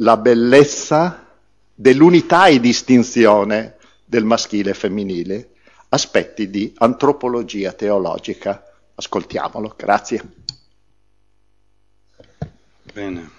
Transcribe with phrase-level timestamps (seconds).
[0.00, 1.26] la bellezza
[1.74, 5.50] dell'unità e distinzione del maschile e femminile,
[5.90, 8.64] aspetti di antropologia teologica.
[8.94, 10.22] Ascoltiamolo, grazie.
[12.92, 13.38] Bene.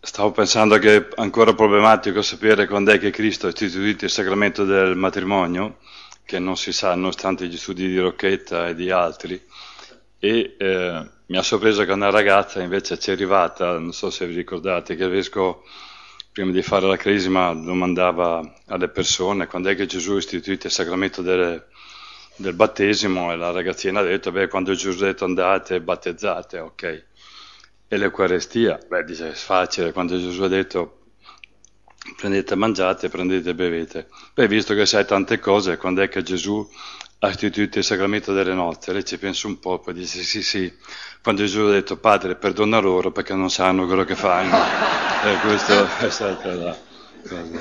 [0.00, 4.64] Stavo pensando che è ancora problematico sapere quando è che Cristo ha istituito il sacramento
[4.64, 5.78] del matrimonio,
[6.24, 9.40] che non si sa nonostante gli studi di Rocchetta e di altri,
[10.18, 14.26] e eh, mi ha sorpreso che una ragazza invece ci è arrivata, non so se
[14.26, 15.64] vi ricordate, che il vescovo
[16.30, 20.72] prima di fare la crisma domandava alle persone quando è che Gesù ha istituito il
[20.74, 21.64] sacramento del,
[22.36, 27.04] del battesimo e la ragazzina ha detto, beh, quando Gesù ha detto andate battezzate, ok.
[27.88, 30.98] E l'Eucarestia, beh, dice, è facile, quando Gesù ha detto
[32.14, 34.08] prendete, mangiate, prendete e bevete.
[34.34, 36.68] Beh, visto che sai tante cose, quando è che Gesù
[37.28, 40.72] istituito il sacramento delle nozze, lei ci pensa un po', poi dice sì sì,
[41.22, 44.56] quando Gesù ha detto Padre perdona loro perché non sanno quello che fanno.
[45.24, 46.76] e questo è stata la
[47.28, 47.60] cosa.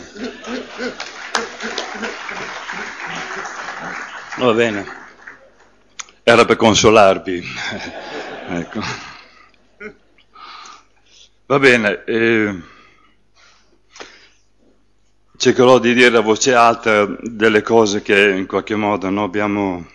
[4.38, 4.86] Va bene,
[6.24, 7.44] era per consolarvi.
[8.50, 8.80] ecco.
[11.46, 12.04] Va bene.
[12.06, 12.62] Eh,
[15.42, 19.88] cercherò di dire a voce alta delle cose che in qualche modo noi abbiamo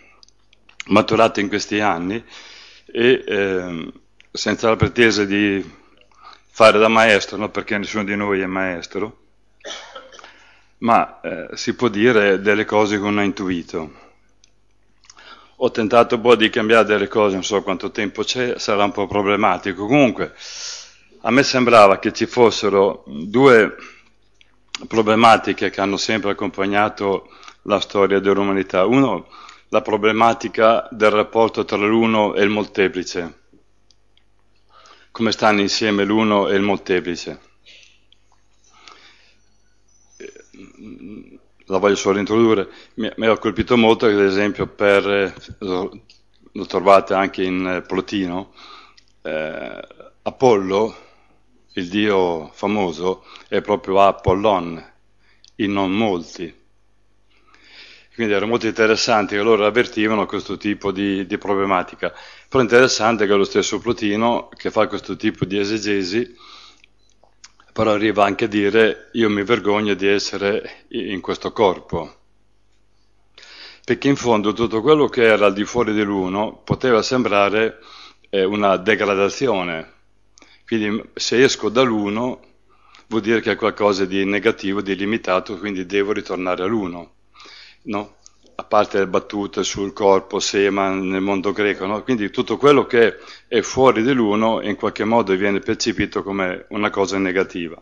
[0.87, 2.21] maturato in questi anni
[2.87, 3.93] e eh,
[4.33, 5.65] senza la pretesa di
[6.51, 7.49] fare da maestro, no?
[7.51, 9.19] perché nessuno di noi è maestro,
[10.79, 13.93] ma eh, si può dire delle cose che uno ha intuito.
[15.59, 18.91] Ho tentato un po' di cambiare delle cose, non so quanto tempo c'è, sarà un
[18.91, 19.87] po' problematico.
[19.87, 20.35] Comunque,
[21.21, 23.77] a me sembrava che ci fossero due
[24.87, 27.31] problematiche che hanno sempre accompagnato
[27.63, 28.85] la storia dell'umanità.
[28.85, 29.29] Uno,
[29.69, 33.41] la problematica del rapporto tra l'uno e il molteplice,
[35.11, 37.41] come stanno insieme l'uno e il molteplice.
[41.69, 42.69] La voglio solo introdurre.
[42.95, 48.53] Mi, ha colpito molto, ad esempio, per, lo trovate anche in Plotino,
[49.23, 49.87] eh,
[50.23, 51.06] Apollo
[51.77, 54.83] il dio famoso è proprio Apollon,
[55.57, 56.55] in non molti.
[58.15, 62.15] Quindi era molto interessante che loro avvertivano questo tipo di, di problematica.
[62.49, 66.35] Però interessante che lo stesso Plotino, che fa questo tipo di esegesi,
[67.75, 72.15] però arriva anche a dire io mi vergogno di essere in questo corpo.
[73.85, 77.81] Perché in fondo tutto quello che era al di fuori dell'uno poteva sembrare
[78.31, 79.96] eh, una degradazione,
[80.67, 82.41] quindi se esco dall'uno
[83.07, 87.13] vuol dire che è qualcosa di negativo, di limitato, quindi devo ritornare all'uno.
[87.83, 88.17] No?
[88.57, 92.03] A parte le battute sul corpo, sema nel mondo greco, no?
[92.03, 97.17] quindi tutto quello che è fuori dell'uno in qualche modo viene percepito come una cosa
[97.19, 97.81] negativa.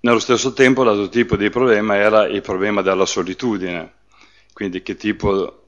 [0.00, 3.92] Nello stesso tempo l'altro tipo di problema era il problema della solitudine,
[4.52, 5.66] quindi che tipo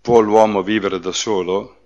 [0.00, 1.81] può l'uomo vivere da solo?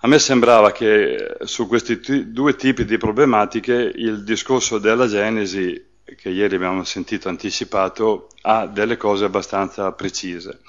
[0.00, 5.84] A me sembrava che su questi t- due tipi di problematiche il discorso della Genesi,
[6.16, 10.60] che ieri abbiamo sentito anticipato, ha delle cose abbastanza precise.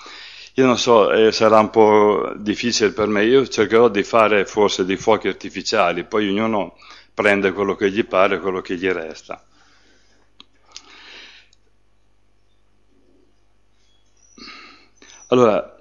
[0.56, 4.86] Io non so, eh, sarà un po' difficile per me, io cercherò di fare forse
[4.86, 6.76] dei fuochi artificiali, poi ognuno
[7.14, 9.42] prende quello che gli pare, quello che gli resta.
[15.28, 15.77] Allora,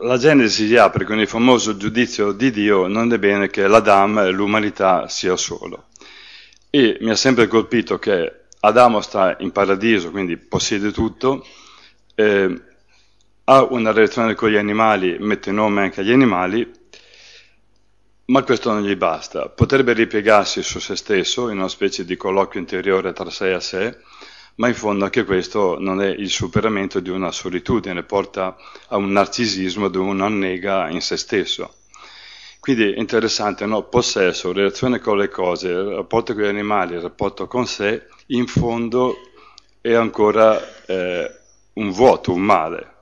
[0.00, 4.30] la Genesi si apre con il famoso giudizio di Dio, non è bene che l'Adam
[4.30, 5.86] l'umanità sia solo.
[6.68, 11.46] E mi ha sempre colpito che Adamo sta in paradiso, quindi possiede tutto,
[12.14, 12.62] eh,
[13.44, 16.70] ha una relazione con gli animali, mette nome anche agli animali,
[18.26, 19.48] ma questo non gli basta.
[19.48, 23.98] Potrebbe ripiegarsi su se stesso in una specie di colloquio interiore tra sé e sé,
[24.56, 28.56] ma in fondo anche questo non è il superamento di una solitudine, porta
[28.88, 31.74] a un narcisismo dove uno annega in se stesso.
[32.60, 33.84] Quindi è interessante, no?
[33.84, 39.16] possesso, relazione con le cose, rapporto con gli animali, rapporto con sé, in fondo
[39.80, 41.38] è ancora eh,
[41.74, 42.94] un vuoto, un male.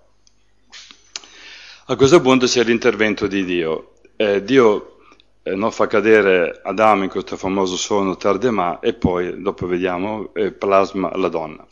[1.86, 3.94] A questo punto c'è l'intervento di Dio.
[4.14, 4.97] Eh, Dio
[5.48, 10.52] eh, no, fa cadere Adamo in questo famoso sonno tardemà e poi, dopo vediamo, eh,
[10.52, 11.66] plasma la donna.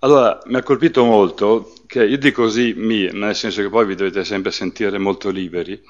[0.00, 3.94] Allora, mi ha colpito molto che io dico così mi, nel senso che poi vi
[3.94, 5.80] dovete sempre sentire molto liberi,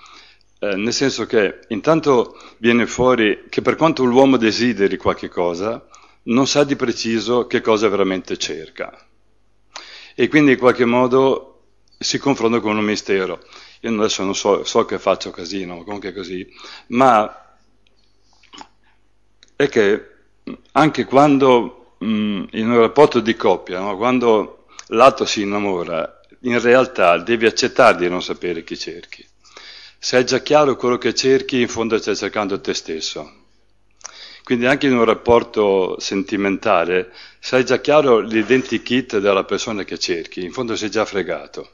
[0.61, 5.85] eh, nel senso che intanto viene fuori che per quanto l'uomo desideri qualche cosa,
[6.25, 8.97] non sa di preciso che cosa veramente cerca.
[10.15, 11.51] E quindi in qualche modo
[11.99, 13.41] si confronta con un mistero.
[13.89, 16.47] Io adesso non so, so che faccio casino, comunque così,
[16.89, 17.57] ma
[19.57, 20.09] è che
[20.73, 27.19] anche quando mh, in un rapporto di coppia, no, quando l'altro si innamora, in realtà
[27.19, 29.27] devi accettare di non sapere chi cerchi.
[29.99, 33.43] Se è già chiaro quello che cerchi, in fondo stai cercando te stesso.
[34.43, 40.43] Quindi anche in un rapporto sentimentale, se hai già chiaro l'identikit della persona che cerchi,
[40.45, 41.71] in fondo sei già fregato.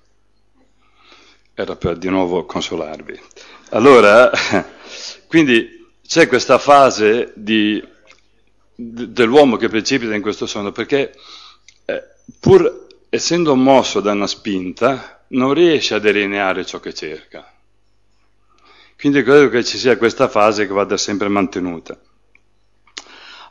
[1.54, 3.20] Era per di nuovo consolarvi.
[3.70, 4.30] Allora,
[5.28, 7.82] quindi c'è questa fase di,
[8.74, 11.14] dell'uomo che precipita in questo sonno, perché
[11.84, 12.02] eh,
[12.38, 17.52] pur essendo mosso da una spinta, non riesce a delineare ciò che cerca.
[18.96, 21.98] Quindi credo che ci sia questa fase che vada sempre mantenuta.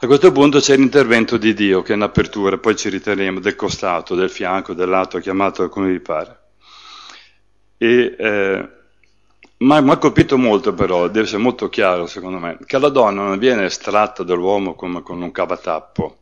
[0.01, 4.15] A questo punto c'è l'intervento di Dio che è un'apertura, poi ci riterremo del costato,
[4.15, 6.38] del fianco, del lato, chiamato come vi pare.
[7.81, 8.69] E, eh,
[9.59, 13.39] mi ha colpito molto però, deve essere molto chiaro secondo me, che la donna non
[13.39, 16.17] viene estratta dall'uomo come con un cavatappo.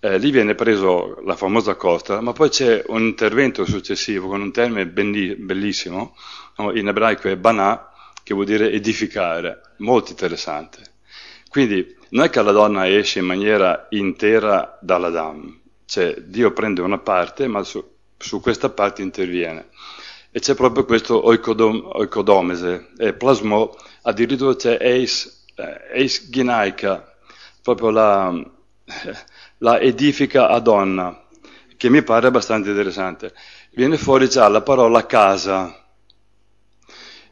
[0.00, 4.52] Eh, lì viene preso la famosa costa, ma poi c'è un intervento successivo con un
[4.52, 6.16] termine bellissimo,
[6.74, 7.90] in ebraico è banà,
[8.22, 10.92] che vuol dire edificare, molto interessante.
[11.48, 16.98] Quindi non è che la donna esce in maniera intera dall'Adam, cioè Dio prende una
[16.98, 17.84] parte ma su,
[18.16, 19.68] su questa parte interviene.
[20.32, 27.16] E c'è proprio questo oikodom, oikodomese, e plasmò, addirittura c'è eis, eh, ginaica,
[27.62, 28.32] proprio la,
[29.58, 31.26] la edifica a donna,
[31.76, 33.34] che mi pare abbastanza interessante.
[33.72, 35.74] Viene fuori già la parola casa,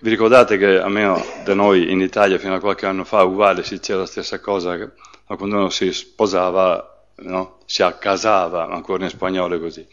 [0.00, 3.80] vi ricordate che almeno da noi in Italia fino a qualche anno fa uguale si
[3.80, 4.90] c'era la stessa cosa, che,
[5.24, 7.58] quando uno si sposava no?
[7.64, 9.86] si accasava, ancora in spagnolo è così.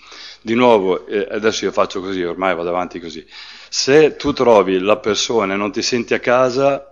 [0.45, 3.25] Di nuovo, eh, adesso io faccio così, ormai vado avanti così.
[3.67, 6.87] Se tu trovi la persona e non ti senti a casa,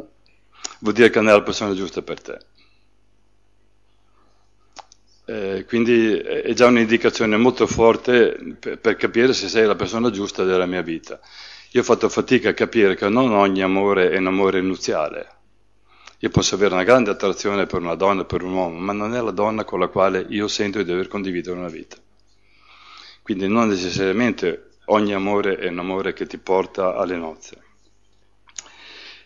[0.80, 2.40] vuol dire che non è la persona giusta per te.
[5.26, 10.44] Eh, quindi è già un'indicazione molto forte per, per capire se sei la persona giusta
[10.44, 11.20] della mia vita.
[11.74, 15.28] Io ho fatto fatica a capire che non ogni amore è un amore nuziale.
[16.18, 19.22] Io posso avere una grande attrazione per una donna, per un uomo, ma non è
[19.22, 21.98] la donna con la quale io sento di dover condividere una vita.
[23.24, 27.58] Quindi non necessariamente ogni amore è un amore che ti porta alle nozze.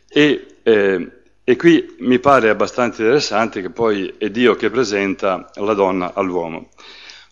[0.07, 1.11] E, eh,
[1.43, 6.69] e qui mi pare abbastanza interessante che poi è Dio che presenta la donna all'uomo.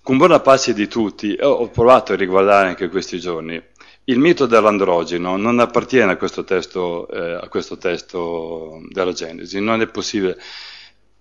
[0.01, 3.62] Con buona pace di tutti, ho provato a riguardare anche questi giorni,
[4.06, 9.81] il mito dell'androgeno non appartiene a questo, testo, eh, a questo testo della Genesi, non
[9.81, 10.38] è possibile.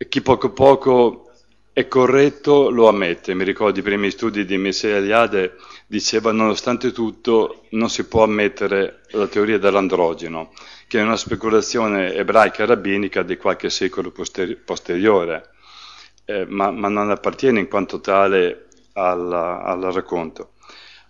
[0.09, 1.31] Chi poco poco
[1.75, 3.35] è corretto lo ammette.
[3.35, 5.57] Mi ricordo i primi studi di Messiah Eliade
[5.89, 10.53] diceva nonostante tutto non si può ammettere la teoria dell'androgeno,
[10.87, 15.51] che è una speculazione ebraica rabbinica di qualche secolo posteri- posteriore,
[16.27, 20.53] eh, ma, ma, non appartiene in quanto tale al, al racconto.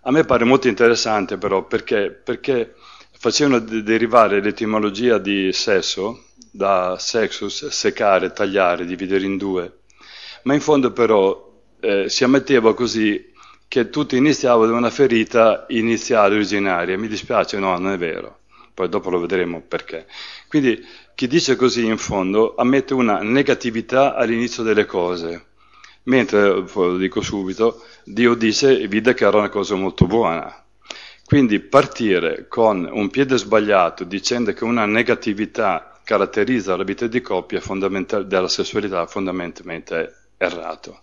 [0.01, 2.73] A me pare molto interessante però perché, perché
[3.11, 9.71] facevano de- derivare l'etimologia di sesso da sexus, secare, tagliare, dividere in due,
[10.45, 13.33] ma in fondo però eh, si ammetteva così
[13.67, 16.97] che tutto iniziava da una ferita iniziale originaria.
[16.97, 18.39] Mi dispiace, no, non è vero.
[18.73, 20.05] Poi dopo lo vedremo perché.
[20.47, 20.83] Quindi
[21.15, 25.45] chi dice così in fondo ammette una negatività all'inizio delle cose
[26.03, 30.63] mentre, lo dico subito, Dio dice e vide che era una cosa molto buona.
[31.25, 37.59] Quindi partire con un piede sbagliato dicendo che una negatività caratterizza la vita di coppia
[38.23, 40.99] della sessualità fondamentalmente errato.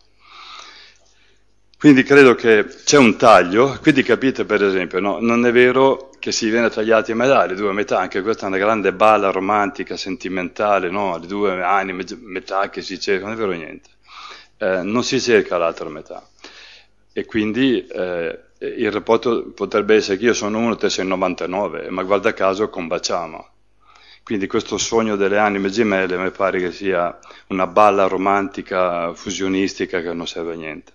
[1.78, 5.18] Quindi credo che c'è un taglio, quindi capite per esempio, no?
[5.20, 8.48] non è vero che si viene tagliati a metà, le due metà, anche questa è
[8.48, 11.18] una grande balla romantica, sentimentale, no?
[11.18, 13.90] le due anime, metà che si cercano, non è vero niente
[14.62, 16.24] eh, non si cerca l'altra metà.
[17.12, 22.02] E quindi eh, il rapporto potrebbe essere che io sono uno, te sei 99, ma
[22.04, 23.50] guarda caso combaciamo.
[24.24, 30.12] Quindi questo sogno delle anime gemelle mi pare che sia una balla romantica, fusionistica che
[30.12, 30.92] non serve a niente.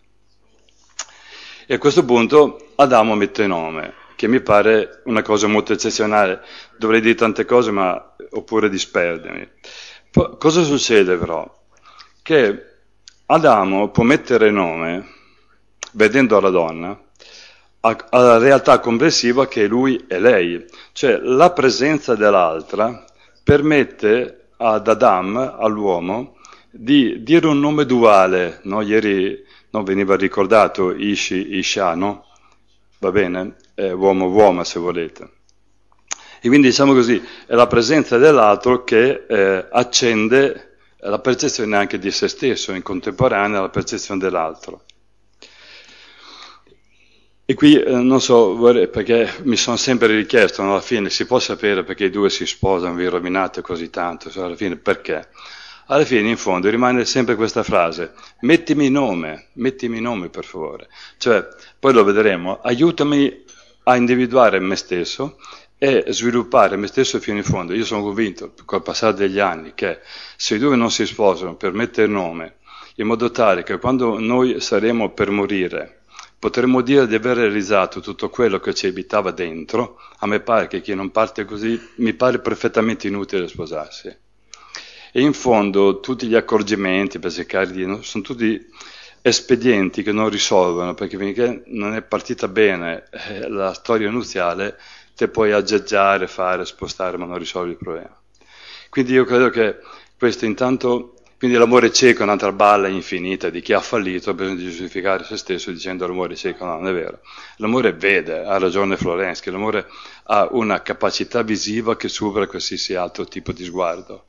[1.65, 6.41] E a questo punto Adamo mette nome, che mi pare una cosa molto eccezionale.
[6.77, 9.49] Dovrei dire tante cose, ma oppure disperdermi.
[10.09, 11.45] Poi, cosa succede però?
[12.21, 12.65] Che
[13.25, 15.05] Adamo può mettere nome,
[15.91, 16.97] vedendo la donna,
[17.81, 23.03] alla realtà complessiva che lui e lei, cioè la presenza dell'altra
[23.47, 26.35] permette ad Adam, all'uomo,
[26.69, 28.81] di dire un nome duale, no?
[28.81, 32.25] ieri non veniva ricordato Ishi, Isha, no?
[32.99, 33.55] va bene?
[33.73, 35.29] Eh, uomo, uomo se volete.
[36.41, 42.11] E quindi diciamo così, è la presenza dell'altro che eh, accende la percezione anche di
[42.11, 44.81] se stesso, in contemporanea alla percezione dell'altro.
[47.49, 51.25] E qui eh, non so, vorrei, perché mi sono sempre richiesto, no, alla fine si
[51.25, 55.29] può sapere perché i due si sposano, vi rovinate così tanto, cioè, alla fine perché?
[55.85, 58.11] Alla fine, in fondo, rimane sempre questa frase,
[58.41, 60.89] mettimi nome, mettimi nome per favore.
[61.17, 61.47] Cioè,
[61.79, 63.45] poi lo vedremo, aiutami
[63.83, 65.37] a individuare me stesso
[65.77, 67.73] e sviluppare me stesso fino in fondo.
[67.73, 69.99] Io sono convinto, col passare degli anni, che
[70.35, 72.57] se i due non si sposano per mettere nome,
[72.95, 75.96] in modo tale che quando noi saremo per morire,
[76.39, 80.81] potremmo dire di aver realizzato tutto quello che ci abitava dentro, a me pare che
[80.81, 84.15] chi non parte così, mi pare perfettamente inutile sposarsi.
[85.11, 87.83] E in fondo tutti gli accorgimenti per cercare di...
[88.01, 88.65] sono tutti
[89.21, 94.77] espedienti che non risolvono, perché finché non è partita bene eh, la storia nuziale,
[95.15, 98.15] te puoi aggeggiare, fare, spostare, ma non risolvi il problema.
[98.89, 99.79] Quindi io credo che
[100.17, 104.55] questo intanto, quindi l'amore cieco è un'altra balla infinita di chi ha fallito, ha bisogno
[104.55, 107.19] di giustificare se stesso dicendo l'amore cieco, no, non è vero.
[107.57, 109.85] L'amore vede, ha ragione Florensky, l'amore
[110.23, 114.25] ha una capacità visiva che supera qualsiasi altro tipo di sguardo.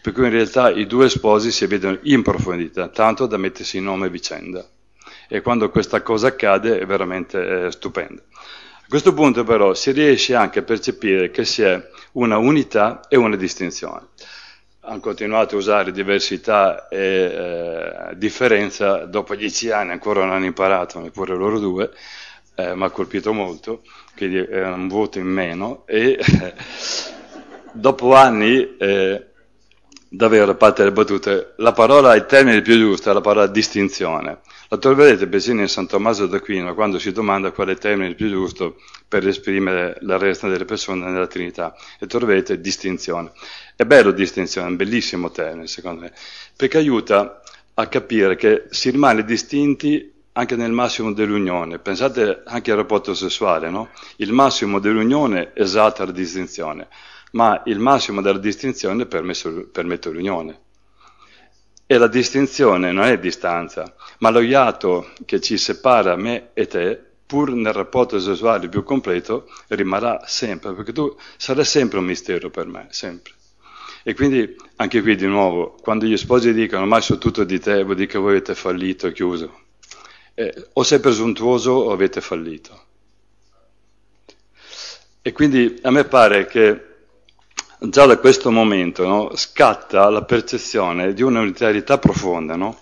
[0.00, 3.84] Per cui in realtà i due sposi si vedono in profondità, tanto da mettersi in
[3.84, 4.64] nome vicenda.
[5.28, 8.22] E quando questa cosa accade è veramente eh, stupendo.
[8.32, 11.82] A questo punto però si riesce anche a percepire che si è
[12.12, 14.08] una unità e una distinzione.
[14.86, 21.00] Hanno continuato a usare diversità e eh, differenza, dopo dieci anni ancora non hanno imparato,
[21.00, 21.90] neppure loro due,
[22.54, 23.82] eh, mi ha colpito molto,
[24.14, 26.18] quindi è un voto in meno, e
[27.72, 29.26] dopo anni, eh,
[30.06, 34.40] davvero a parte le battute, la parola, il termine più giusto è la parola distinzione.
[34.74, 38.28] La troverete persino in San Tommaso d'Aquino quando si domanda qual è il termine più
[38.28, 38.74] giusto
[39.06, 43.30] per esprimere la relazione delle persone nella Trinità e troverete distinzione.
[43.76, 46.12] È bello distinzione, è un bellissimo termine secondo me,
[46.56, 47.40] perché aiuta
[47.74, 51.78] a capire che si rimane distinti anche nel massimo dell'unione.
[51.78, 53.90] Pensate anche al rapporto sessuale, no?
[54.16, 56.88] Il massimo dell'unione esalta la distinzione,
[57.30, 60.62] ma il massimo della distinzione permette l'unione.
[61.86, 66.98] E la distinzione non è distanza, ma lo iato che ci separa me e te,
[67.26, 72.66] pur nel rapporto sessuale più completo, rimarrà sempre, perché tu sarai sempre un mistero per
[72.66, 73.32] me, sempre.
[74.02, 77.82] E quindi anche qui di nuovo, quando gli sposi dicono ma so tutto di te,
[77.82, 79.62] vuol dire che voi avete fallito, chiuso.
[80.34, 82.82] Eh, o sei presuntuoso o avete fallito.
[85.22, 86.93] E quindi a me pare che
[87.78, 92.78] già da questo momento no, scatta la percezione di un'unitarietà profonda, no?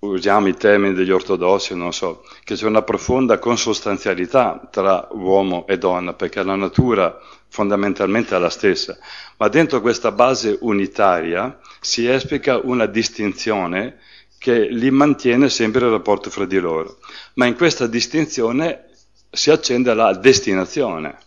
[0.00, 5.78] usiamo i termini degli ortodossi, non so, che c'è una profonda consostanzialità tra uomo e
[5.78, 8.96] donna, perché la natura fondamentalmente è la stessa,
[9.38, 13.98] ma dentro questa base unitaria si esplica una distinzione
[14.38, 16.98] che li mantiene sempre il rapporto fra di loro,
[17.34, 18.90] ma in questa distinzione
[19.30, 21.18] si accende la destinazione.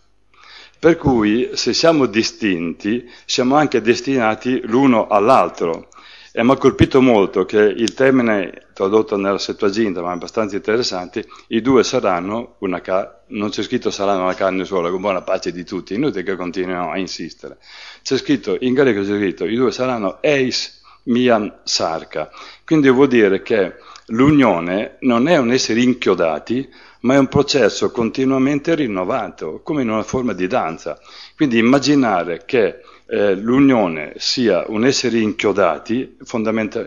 [0.81, 5.89] Per cui se siamo distinti siamo anche destinati l'uno all'altro.
[6.31, 11.27] E mi ha colpito molto che il termine tradotto nella Settuaginta, ma è abbastanza interessante,
[11.49, 15.51] i due saranno una carne, non c'è scritto saranno una carne sola, con buona pace
[15.51, 17.59] di tutti, inutile che continuino a insistere.
[18.01, 22.31] C'è scritto, in greco c'è scritto, i due saranno eis mian sarca.
[22.65, 23.75] Quindi vuol dire che
[24.07, 26.67] l'unione non è un essere inchiodati,
[27.01, 30.99] ma è un processo continuamente rinnovato, come in una forma di danza.
[31.35, 36.17] Quindi immaginare che eh, l'unione sia un essere inchiodati,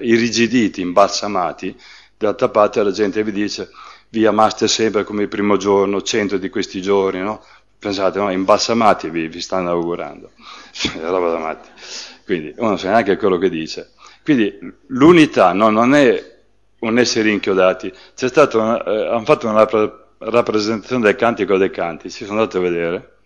[0.01, 1.77] irrigiditi, imbalsamati,
[2.17, 3.71] d'altra parte la gente vi dice
[4.15, 7.43] vi amaste sempre come il primo giorno, cento di questi giorni, no?
[7.77, 8.31] Pensate, no?
[8.31, 10.31] imbalsamati vi, vi stanno augurando.
[11.03, 11.69] Roba da matti.
[12.25, 13.91] Quindi uno sa neanche quello che dice.
[14.23, 14.57] Quindi
[14.87, 16.33] l'unità no, non è
[16.79, 17.93] un essere inchiodati.
[18.15, 19.67] C'è stato una, eh, hanno fatto una
[20.19, 23.17] rappresentazione del cantico dei canti, ci sono andato a vedere,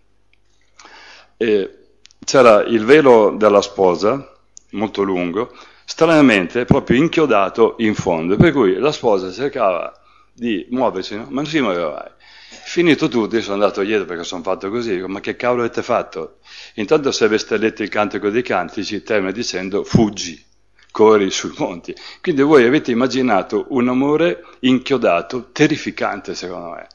[1.37, 1.77] e
[2.25, 4.35] c'era il velo della sposa,
[4.71, 5.55] molto lungo,
[5.85, 9.91] stranamente proprio inchiodato in fondo, per cui la sposa cercava
[10.33, 11.27] di muoversi, no?
[11.29, 12.11] ma non si muoveva mai.
[12.49, 16.37] Finito tutto, sono andato dietro perché sono fatto così, dico, ma che cavolo avete fatto?
[16.75, 20.47] Intanto se aveste letto il cantico dei cantici, termina dicendo fuggi
[20.91, 21.95] corri sui monti.
[22.21, 26.87] Quindi voi avete immaginato un amore inchiodato, terrificante secondo me,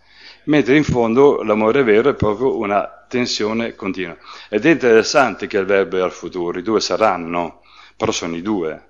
[0.45, 4.17] mentre in fondo l'amore vero è proprio una tensione continua.
[4.49, 7.63] Ed è interessante che il verbo è al futuro, i due saranno,
[7.97, 8.89] però sono i due,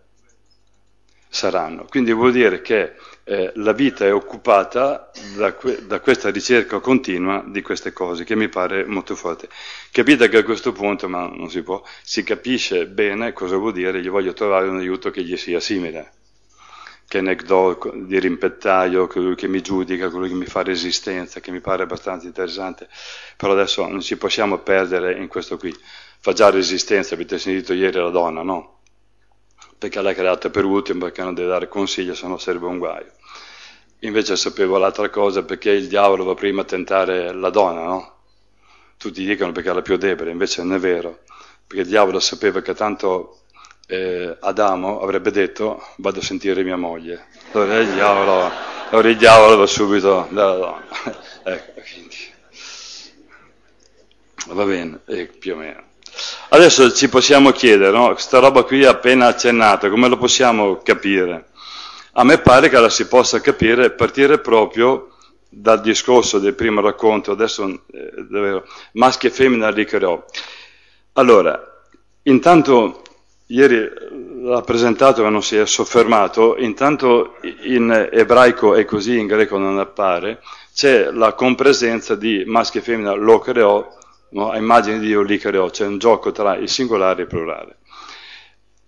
[1.28, 1.86] saranno.
[1.88, 2.94] Quindi vuol dire che
[3.24, 8.36] eh, la vita è occupata da, que- da, questa ricerca continua di queste cose, che
[8.36, 9.48] mi pare molto forte.
[9.90, 14.02] Capite che a questo punto, ma non si può, si capisce bene cosa vuol dire,
[14.02, 16.12] gli voglio trovare un aiuto che gli sia simile.
[17.06, 21.60] Che anecdoto di rimpettaio, colui che mi giudica, colui che mi fa resistenza, che mi
[21.60, 22.88] pare abbastanza interessante,
[23.36, 25.74] però adesso non ci possiamo perdere in questo qui.
[26.20, 28.73] Fa già resistenza, avete sentito ieri la donna, no?
[29.78, 33.12] Perché l'ha creata per ultimo, perché non deve dare consiglio, se no sarebbe un guaio.
[34.00, 38.12] Invece sapevo l'altra cosa, perché il diavolo va prima a tentare la donna, no?
[38.96, 41.20] Tutti dicono perché è la più debole, invece non è vero,
[41.66, 43.40] perché il diavolo sapeva che tanto
[43.86, 47.26] eh, Adamo avrebbe detto vado a sentire mia moglie.
[47.52, 48.50] Allora il diavolo,
[48.90, 50.84] allora il diavolo va subito dalla donna.
[51.44, 52.32] ecco, quindi.
[54.48, 55.82] Va bene, eh, più o meno.
[56.50, 58.12] Adesso ci possiamo chiedere, no?
[58.12, 61.46] Questa roba qui appena accennata, come lo possiamo capire?
[62.12, 65.08] A me pare che la si possa capire partire proprio
[65.48, 70.24] dal discorso del primo racconto, adesso eh, davvero, maschi e femmina ricreò.
[71.14, 71.60] Allora,
[72.22, 73.02] intanto
[73.46, 73.88] ieri
[74.42, 79.78] l'ha presentato ma non si è soffermato, intanto in ebraico è così, in greco non
[79.78, 80.40] appare,
[80.74, 83.86] c'è la compresenza di maschi e femmina lo creò
[84.34, 84.50] no?
[84.50, 87.78] a immagine di Dio li creò, c'è un gioco tra il singolare e il plurale.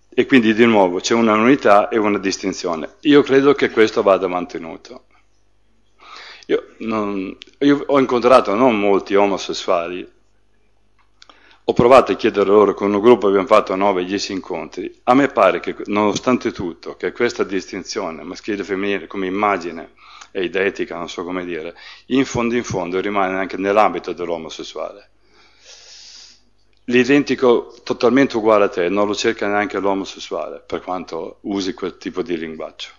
[0.09, 2.95] E quindi di nuovo c'è una unità e una distinzione.
[3.01, 5.05] Io credo che questo vada mantenuto.
[6.47, 10.15] Io, non, io ho incontrato non molti omosessuali,
[11.69, 15.59] ho provato a chiedere loro, con un gruppo abbiamo fatto 9-10 incontri, a me pare
[15.59, 19.91] che nonostante tutto, che questa distinzione maschile e femminile come immagine
[20.31, 21.75] e idetica, non so come dire,
[22.07, 25.09] in fondo in fondo rimane anche nell'ambito dell'omosessuale
[26.89, 31.97] l'identico totalmente uguale a te non lo cerca neanche l'uomo sessuale, per quanto usi quel
[31.97, 32.89] tipo di linguaggio.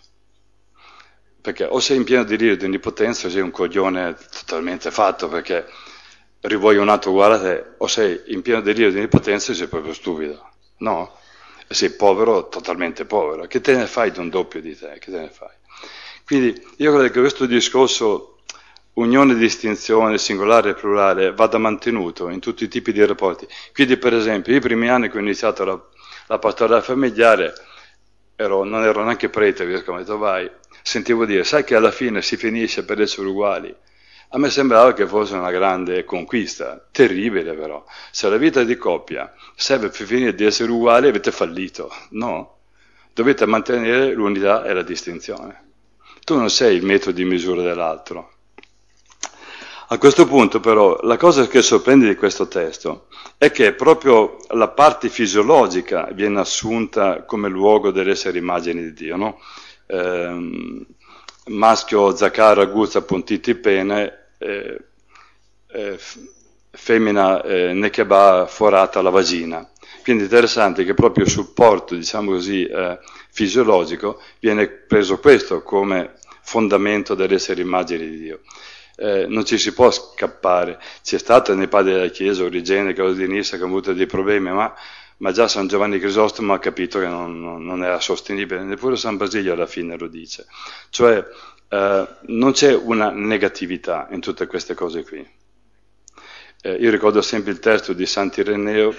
[1.40, 5.66] Perché o sei in pieno delirio di onnipotenza o sei un coglione totalmente fatto perché
[6.40, 9.68] rivuoi un altro uguale a te, o sei in pieno delirio di onnipotenza e sei
[9.68, 10.50] proprio stupido.
[10.78, 11.16] No?
[11.66, 13.46] E sei povero, totalmente povero.
[13.46, 14.98] Che te ne fai di un doppio di te?
[14.98, 15.54] Che te ne fai?
[16.24, 18.37] Quindi io credo che questo discorso
[18.98, 23.46] unione e distinzione singolare e plurale vada mantenuto in tutti i tipi di rapporti.
[23.72, 25.80] Quindi per esempio, i primi anni che ho iniziato la,
[26.26, 27.54] la pastorale familiare,
[28.36, 30.50] ero, non ero neanche prete, perché ho detto vai,
[30.82, 33.74] sentivo dire, sai che alla fine si finisce per essere uguali.
[34.30, 37.82] A me sembrava che fosse una grande conquista, terribile però.
[38.10, 42.56] Se la vita di coppia serve per finire di essere uguali avete fallito, no.
[43.14, 45.66] Dovete mantenere l'unità e la distinzione.
[46.24, 48.37] Tu non sei il metodo di misura dell'altro.
[49.90, 53.06] A questo punto però la cosa che sorprende di questo testo
[53.38, 59.40] è che proprio la parte fisiologica viene assunta come luogo dell'essere immagine di Dio, no?
[59.86, 60.76] eh,
[61.46, 64.78] maschio Zaccara Guzza Pontiti Pene, eh,
[65.68, 65.98] eh,
[66.70, 69.66] femmina eh, Nekeba forata la vagina.
[70.02, 72.98] Quindi è interessante che proprio il supporto, diciamo così, eh,
[73.30, 78.40] fisiologico viene preso questo come fondamento dell'essere immagine di Dio
[78.98, 80.80] eh, non ci si può scappare.
[81.02, 84.50] C'è stata nei padri della Chiesa, Origene, Claudio di Nissa, che ha avuto dei problemi,
[84.50, 84.74] ma,
[85.18, 89.16] ma, già San Giovanni Crisostomo ha capito che non, non, non, era sostenibile, neppure San
[89.16, 90.46] Basilio alla fine lo dice.
[90.90, 91.24] Cioè
[91.68, 95.26] eh, non c'è una negatività in tutte queste cose qui.
[96.60, 98.92] Eh, io ricordo sempre il testo di Sant'Ireneo,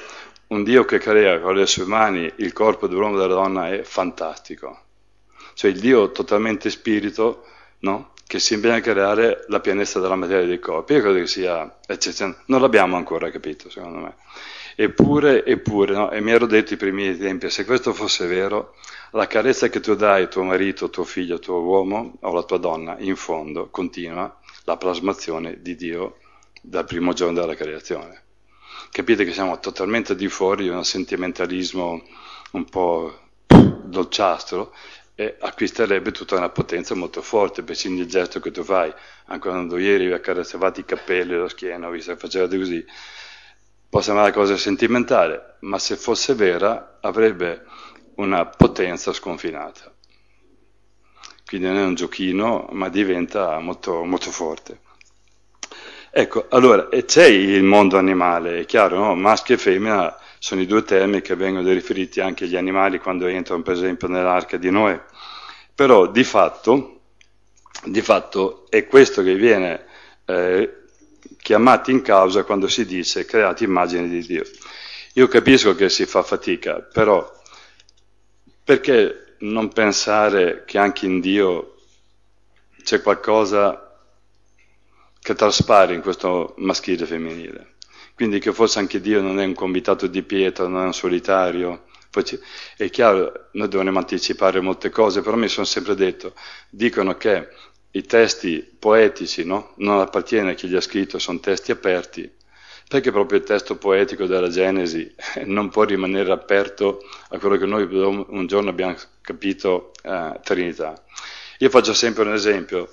[0.48, 3.84] un Dio che crea con le sue mani il corpo dell'uomo e della donna è
[3.84, 4.86] fantastico.
[5.56, 7.46] Cioè il Dio totalmente spirito,
[7.80, 8.14] no?
[8.30, 10.94] Che si impegna a creare la pienezza della materia dei corpi.
[10.94, 12.44] Io credo che sia eccezionale.
[12.46, 14.16] Non l'abbiamo ancora capito, secondo me.
[14.76, 16.12] Eppure, eppure, no?
[16.12, 18.76] e mi ero detto i primi tempi, se questo fosse vero,
[19.14, 22.60] la carezza che tu dai a tuo marito, tuo figlio, tuo uomo o alla tua
[22.60, 26.18] donna, in fondo, continua la plasmazione di Dio
[26.62, 28.26] dal primo giorno della creazione.
[28.92, 32.04] Capite che siamo totalmente di fuori di un sentimentalismo
[32.52, 33.22] un po'
[33.90, 34.72] dolciastro
[35.20, 38.90] e acquisterebbe tutta una potenza molto forte, persino il gesto che tu fai.
[39.26, 42.86] Anche quando ieri vi accarezzavate i capelli, la schiena, vi facevate così,
[43.90, 47.66] può sembrare una cosa sentimentale, ma se fosse vera avrebbe
[48.16, 49.94] una potenza sconfinata.
[51.46, 54.80] Quindi non è un giochino, ma diventa molto, molto forte.
[56.12, 59.16] Ecco, allora, c'è il mondo animale, è chiaro, no?
[59.16, 63.62] Maschio e femmina sono i due temi che vengono riferiti anche agli animali quando entrano
[63.62, 65.00] per esempio nell'arca di Noè.
[65.76, 67.02] Però di fatto,
[67.84, 69.86] di fatto è questo che viene
[70.26, 70.80] eh,
[71.38, 74.44] chiamato in causa quando si dice creati immagini di Dio.
[75.14, 77.38] Io capisco che si fa fatica, però
[78.64, 81.76] perché non pensare che anche in Dio
[82.84, 83.98] c'è qualcosa
[85.20, 87.74] che traspare in questo maschile e femminile.
[88.20, 91.86] Quindi che forse anche Dio non è un convitato di pietra, non è un solitario.
[92.76, 96.34] È chiaro, noi dovremmo anticipare molte cose, però mi sono sempre detto,
[96.70, 97.48] dicono che
[97.92, 99.72] i testi poetici no?
[99.78, 102.30] non appartiene a chi li ha scritto, sono testi aperti,
[102.90, 107.84] perché proprio il testo poetico della Genesi non può rimanere aperto a quello che noi
[107.84, 111.02] un giorno abbiamo capito eh, Trinità.
[111.60, 112.92] Io faccio sempre un esempio.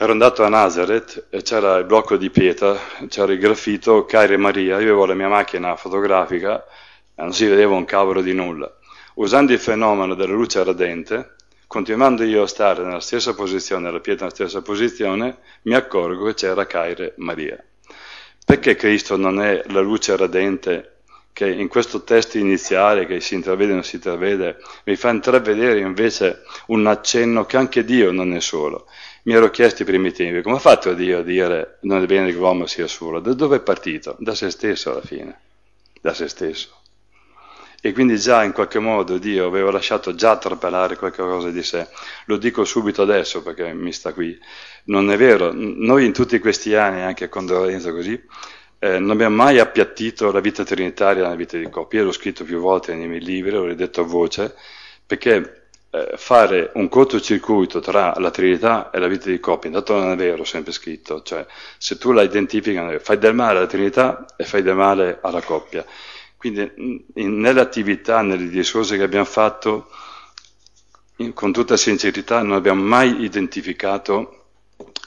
[0.00, 4.76] Ero andato a Nazareth e c'era il blocco di pietra, c'era il graffito Caire Maria,
[4.76, 6.64] io avevo la mia macchina fotografica
[7.16, 8.72] e non si vedeva un cavolo di nulla.
[9.14, 11.34] Usando il fenomeno della luce radente,
[11.66, 16.34] continuando io a stare nella stessa posizione, la pietra nella stessa posizione, mi accorgo che
[16.34, 17.60] c'era Caire Maria.
[18.44, 20.98] Perché Cristo non è la luce radente
[21.32, 25.78] che in questo testo iniziale che si intravede e non si intravede mi fa intravedere
[25.78, 28.86] invece un accenno che anche Dio non è solo.
[29.24, 32.36] Mi ero chiesto i primitivi, come ha fatto Dio a dire non è bene che
[32.36, 33.20] l'uomo sia solo?
[33.20, 34.16] Da dove è partito?
[34.18, 35.38] Da se stesso alla fine,
[36.00, 36.76] da se stesso.
[37.80, 41.86] E quindi già in qualche modo Dio aveva lasciato già trapelare qualcosa di sé.
[42.26, 44.36] Lo dico subito adesso perché mi sta qui
[44.84, 48.20] non è vero, noi in tutti questi anni, anche con Lorenzo così,
[48.80, 52.02] eh, non abbiamo mai appiattito la vita trinitaria nella vita di coppia.
[52.02, 54.54] L'ho scritto più volte nei miei libri, l'ho detto a voce,
[55.06, 55.57] perché
[55.90, 60.16] eh, fare un cortocircuito tra la Trinità e la vita di coppia, intanto non è
[60.16, 61.46] vero, sempre scritto, cioè
[61.78, 65.84] se tu la identifichi, fai del male alla Trinità e fai del male alla coppia.
[66.36, 69.90] Quindi in, nelle attività, nelle discorsi che abbiamo fatto,
[71.16, 74.44] in, con tutta sincerità, non abbiamo mai identificato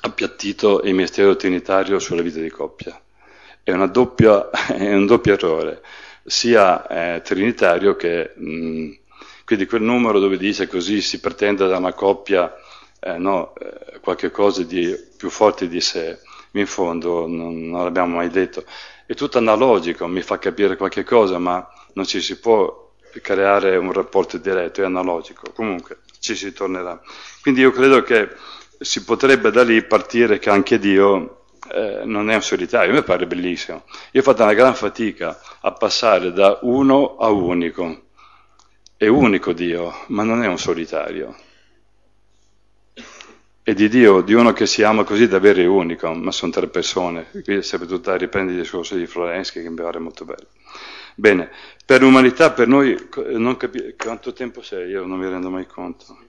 [0.02, 3.00] appiattito il mistero trinitario sulla vita di coppia.
[3.64, 5.82] È, doppia, è un doppio errore,
[6.26, 8.34] sia eh, trinitario che...
[8.36, 9.00] Mh,
[9.52, 12.56] quindi quel numero dove dice così si pretende da una coppia
[13.02, 16.20] eh, no, eh, qualche cosa di più forte di sé,
[16.52, 18.64] in fondo non, non l'abbiamo mai detto.
[19.06, 23.92] È tutto analogico, mi fa capire qualche cosa, ma non ci si può creare un
[23.92, 25.52] rapporto diretto, è analogico.
[25.54, 26.98] Comunque ci si tornerà.
[27.42, 28.30] Quindi io credo che
[28.80, 31.42] si potrebbe da lì partire che anche Dio
[31.74, 33.84] eh, non è un solitario, a me pare bellissimo.
[34.12, 38.04] Io ho fatto una gran fatica a passare da uno a unico.
[39.02, 41.36] È unico Dio, ma non è un solitario.
[43.64, 46.68] E di Dio, di uno che si ama così davvero è unico, ma sono tre
[46.68, 47.32] persone.
[47.32, 50.46] Qui è sempre tutta riprendi il discorso di Florensky che mi pare molto bello.
[51.16, 51.50] Bene,
[51.84, 52.96] per l'umanità, per noi,
[53.30, 54.92] non capi- quanto tempo sei?
[54.92, 56.20] Io non mi rendo mai conto.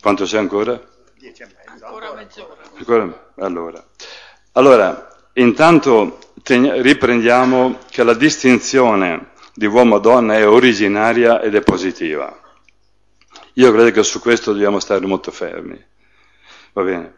[0.00, 0.82] Quanto sei ancora?
[1.16, 1.86] Dieci e mezzo.
[1.86, 3.32] Ancora mezz'ora.
[3.36, 3.86] Allora.
[4.54, 12.40] allora, intanto ten- riprendiamo che la distinzione di uomo-donna è originaria ed è positiva.
[13.54, 15.82] Io credo che su questo dobbiamo stare molto fermi.
[16.72, 17.14] Va bene.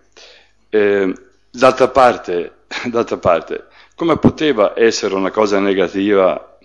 [0.69, 1.13] Eh,
[1.51, 6.59] d'altra, parte, d'altra parte, come poteva essere una cosa negativa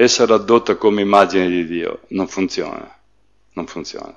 [0.00, 2.02] essere addotta come immagine di Dio?
[2.08, 2.96] Non funziona.
[3.54, 4.16] Non funziona.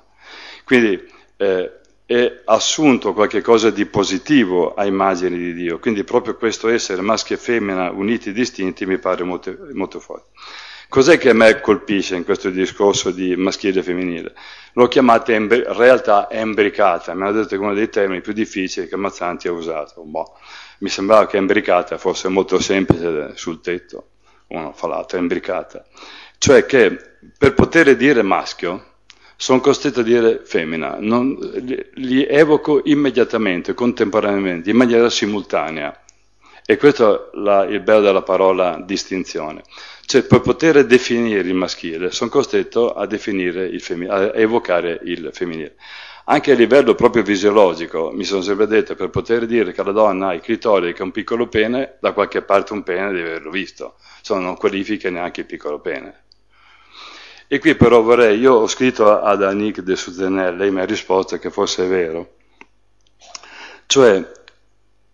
[0.64, 1.04] Quindi
[1.36, 7.34] eh, è assunto qualcosa di positivo a immagine di Dio, quindi proprio questo essere maschio
[7.34, 10.28] e femmina uniti e distinti mi pare molto, molto forte.
[10.92, 14.34] Cos'è che a me colpisce in questo discorso di maschile e femminile?
[14.74, 18.96] L'ho chiamata embri- realtà embricata, mi hanno detto che uno dei termini più difficili che
[18.96, 20.02] Mazzanti ha usato.
[20.02, 20.36] Boh,
[20.80, 24.08] mi sembrava che embricata fosse molto semplice sul tetto,
[24.48, 25.82] uno fa l'altro, embricata.
[26.36, 26.94] Cioè che
[27.38, 28.96] per poter dire maschio
[29.34, 35.98] sono costretto a dire femmina, non, li, li, evoco immediatamente, contemporaneamente, in maniera simultanea.
[36.64, 39.62] E questo è il bello della parola distinzione.
[40.04, 45.76] Cioè, per poter definire il maschile, sono costretto a, femi- a evocare il femminile.
[46.26, 50.28] Anche a livello proprio fisiologico, mi sono sempre detto, per poter dire che la donna
[50.28, 53.50] ha i clitori che è un piccolo pene, da qualche parte un pene deve averlo
[53.50, 53.96] visto.
[54.18, 56.24] Insomma, non qualifica neanche il piccolo pene.
[57.48, 61.38] E qui però vorrei, io ho scritto ad Annick de Suzenel, lei mi ha risposto
[61.38, 62.34] che forse è vero,
[63.86, 64.26] cioè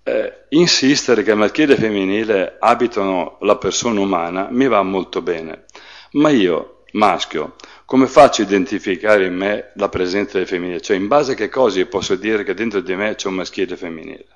[0.09, 5.65] eh, insistere che maschile e femminile abitano la persona umana mi va molto bene,
[6.13, 10.81] ma io, maschio, come faccio a identificare in me la presenza del femminile?
[10.81, 13.75] Cioè in base a che cosa posso dire che dentro di me c'è un maschile
[13.75, 14.27] e femminile?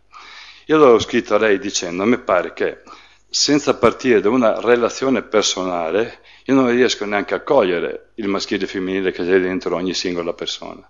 [0.67, 2.83] Io l'ho scritto a lei dicendo, a me pare che
[3.29, 8.65] senza partire da una relazione personale, io non riesco neanche a cogliere il maschile e
[8.65, 10.89] il femminile che c'è dentro ogni singola persona.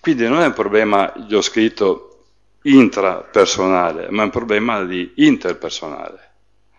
[0.00, 2.15] Quindi non è un problema, gli ho scritto,
[2.66, 6.26] intrapersonale, ma è un problema di interpersonale.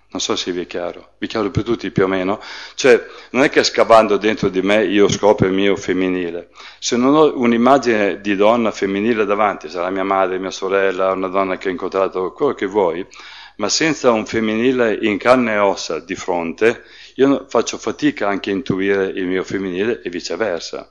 [0.09, 2.41] Non so se vi è chiaro, vi è chiaro per tutti più o meno.
[2.75, 6.49] Cioè, non è che scavando dentro di me io scopro il mio femminile.
[6.79, 11.57] Se non ho un'immagine di donna femminile davanti, sarà mia madre, mia sorella, una donna
[11.57, 13.05] che ho incontrato, quello che vuoi,
[13.57, 16.83] ma senza un femminile in carne e ossa di fronte,
[17.15, 20.89] io faccio fatica anche a intuire il mio femminile e viceversa.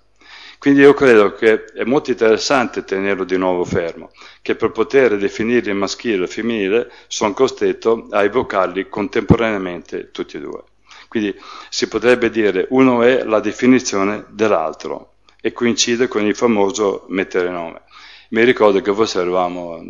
[0.58, 4.10] Quindi io credo che è molto interessante tenerlo di nuovo fermo,
[4.42, 10.40] che per poter definire il maschile il femminile sono costretto a evocarli contemporaneamente tutti e
[10.40, 10.62] due.
[11.08, 11.38] Quindi
[11.68, 17.82] si potrebbe dire uno è la definizione dell'altro e coincide con il famoso mettere nome.
[18.30, 19.80] Mi ricordo che forse eravamo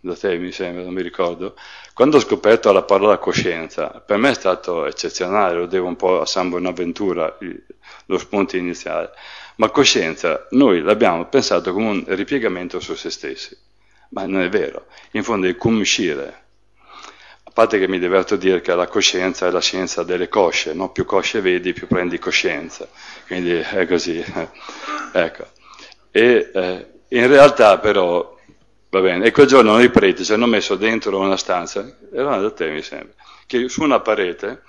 [0.00, 1.54] da te, mi sembra, non mi ricordo,
[1.92, 6.22] quando ho scoperto la parola coscienza, per me è stato eccezionale, lo devo un po'
[6.22, 7.36] a San Bonaventura,
[8.06, 9.10] lo spunto iniziale
[9.58, 13.56] ma coscienza noi l'abbiamo pensato come un ripiegamento su se stessi,
[14.10, 16.46] ma non è vero, in fondo è come uscire.
[17.42, 20.74] A parte che mi diverto a dire che la coscienza è la scienza delle cosce,
[20.74, 20.90] no?
[20.90, 22.86] più cosce vedi più prendi coscienza,
[23.26, 24.24] quindi è così.
[25.12, 25.46] ecco.
[26.12, 28.38] E eh, in realtà però,
[28.90, 32.52] va bene, e quel giorno i preti ci hanno messo dentro una stanza, erano da
[32.52, 34.62] te mi sembra, che su una parete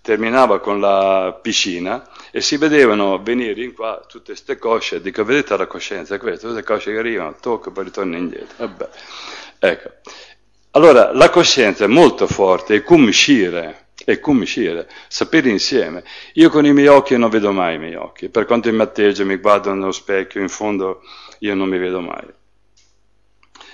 [0.00, 5.56] terminava con la piscina e si vedevano venire in qua tutte queste cosce, dico vedete
[5.56, 8.54] la coscienza, queste, tutte le cosce che arrivano, tocco, poi ritorno indietro.
[8.56, 8.88] Vabbè.
[9.58, 9.90] Ecco.
[10.72, 16.04] Allora, la coscienza è molto forte, è come uscire, è come uscire, sapere insieme.
[16.34, 19.24] Io con i miei occhi non vedo mai i miei occhi, per quanto mi atteggio,
[19.24, 21.00] mi guardo nello specchio, in fondo
[21.38, 22.26] io non mi vedo mai.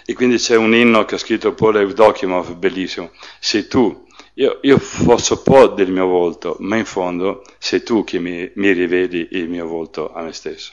[0.05, 4.02] E quindi c'è un inno che ha scritto Paul Evdokimov, bellissimo, sei tu
[4.35, 8.73] io, io posso po' del mio volto, ma in fondo sei tu che mi, mi
[8.73, 10.73] riveli il mio volto a me stesso.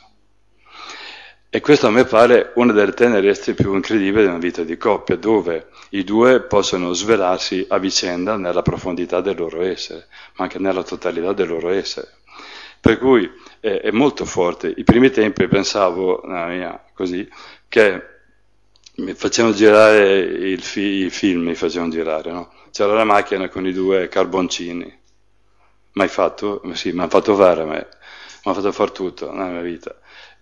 [1.51, 5.15] E questo a me pare una delle tenerezze più incredibili di una vita di coppia,
[5.17, 10.83] dove i due possono svelarsi a vicenda nella profondità del loro essere, ma anche nella
[10.83, 12.07] totalità del loro essere.
[12.79, 14.71] Per cui è, è molto forte.
[14.77, 17.27] I primi tempi pensavo, mia, così,
[17.67, 18.08] che
[18.99, 22.51] mi facevano girare il fi- i film, mi facevano girare, no?
[22.71, 24.97] c'era la macchina con i due carboncini.
[25.93, 26.61] Mai fatto?
[26.73, 29.95] Sì, mi hanno fatto fare mi hanno fatto fare tutto nella mia vita.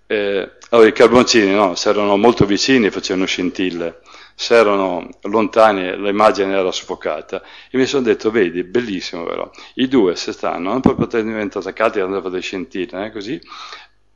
[0.05, 4.01] Eh, allora, i carboncini, no, se erano molto vicini facevano scintille,
[4.35, 7.41] se erano lontani l'immagine era sfocata.
[7.71, 11.99] E mi sono detto, vedi, bellissimo però, i due se stanno, non proprio diventano attaccati
[11.99, 13.41] a fare scintille, eh, così,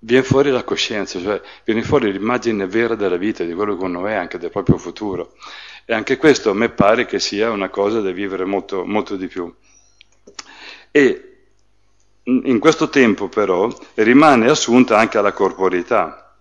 [0.04, 4.08] viene fuori la coscienza, cioè viene fuori l'immagine vera della vita, di quello che uno
[4.08, 5.34] è, anche del proprio futuro.
[5.86, 9.28] E anche questo a me pare che sia una cosa da vivere molto, molto di
[9.28, 9.54] più.
[10.92, 11.26] E
[12.24, 16.36] in questo tempo però rimane assunta anche la corporità.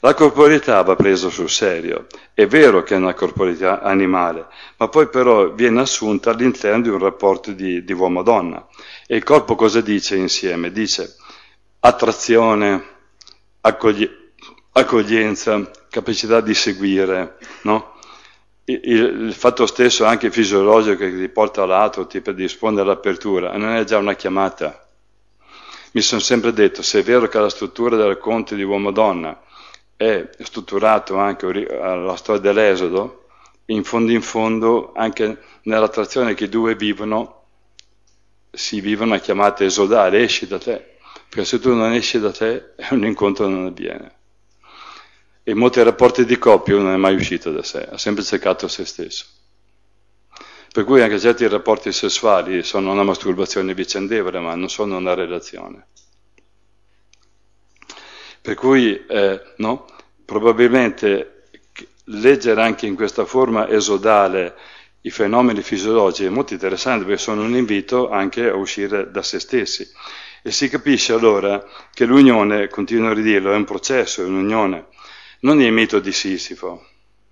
[0.00, 2.06] La corporità va presa sul serio.
[2.32, 6.98] È vero che è una corporità animale, ma poi però viene assunta all'interno di un
[6.98, 8.66] rapporto di, di uomo-donna.
[9.06, 10.70] E il corpo cosa dice insieme?
[10.70, 11.16] Dice
[11.80, 12.84] attrazione,
[13.60, 14.10] accogli-
[14.72, 17.94] accoglienza, capacità di seguire, no?
[18.64, 18.80] il,
[19.26, 23.98] il, fatto stesso anche fisiologico che ti porta all'atto, ti predispone all'apertura, non è già
[23.98, 24.86] una chiamata.
[25.92, 29.40] Mi sono sempre detto, se è vero che la struttura del racconto di uomo-donna
[29.96, 33.28] è strutturato anche alla storia dell'Esodo,
[33.66, 37.44] in fondo in fondo anche nell'attrazione che i due vivono,
[38.50, 40.95] si vivono a chiamate esodali, esci da te
[41.36, 44.14] perché se tu non esci da te, un incontro non avviene.
[45.42, 48.66] E in molti rapporti di coppia non è mai uscito da sé, ha sempre cercato
[48.68, 49.26] se stesso.
[50.72, 55.86] Per cui anche certi rapporti sessuali sono una masturbazione vicendevole, ma non sono una relazione.
[58.40, 59.86] Per cui, eh, no,
[60.24, 61.48] probabilmente
[62.04, 64.54] leggere anche in questa forma esodale
[65.02, 69.38] i fenomeni fisiologici è molto interessante perché sono un invito anche a uscire da se
[69.38, 69.88] stessi.
[70.46, 74.86] E si capisce allora che l'unione, continuo a ridirlo, è un processo, è un'unione,
[75.40, 76.86] non il mito di Sisifo,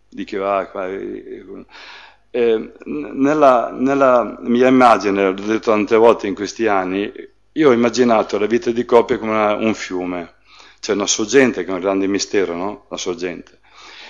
[0.09, 6.67] di chi va, qua, eh, nella, nella, mia immagine, l'ho detto tante volte in questi
[6.67, 7.13] anni,
[7.53, 10.35] io ho immaginato la vita di coppia come una, un fiume,
[10.81, 12.87] c'è una sorgente che è un grande mistero, no?
[12.91, 13.61] La sorgente.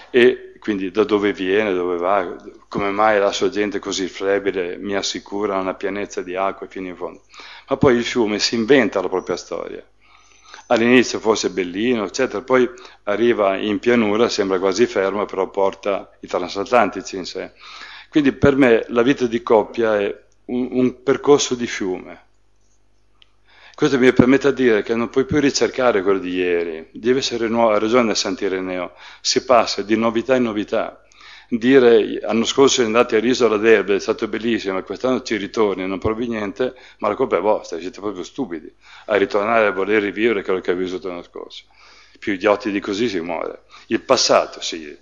[0.09, 2.37] E quindi da dove viene, dove va,
[2.69, 7.21] come mai la sorgente così flebile mi assicura una pianezza di acqua fino in fondo
[7.69, 9.85] ma poi il fiume si inventa la propria storia.
[10.69, 12.69] All'inizio forse bellino, eccetera, poi
[13.05, 17.53] arriva in pianura, sembra quasi fermo, però porta i transatlantici in sé.
[18.09, 22.23] Quindi per me la vita di coppia è un, un percorso di fiume.
[23.75, 27.49] Questo mi permette di dire che non puoi più ricercare quello di ieri, deve essere
[27.49, 31.04] nuovo, ha ragione Sant'Ireneo, si passa di novità in novità.
[31.49, 35.99] Dire l'anno scorso siete andati a Risola d'Erbe, è stato bellissimo, quest'anno ci ritorni, non
[35.99, 38.73] provi niente, ma la colpa è vostra, siete proprio stupidi
[39.07, 41.65] a ritornare a voler rivivere quello che avete vissuto l'anno scorso.
[42.19, 43.65] Più idioti di così si muore.
[43.89, 44.97] Il passato, sì,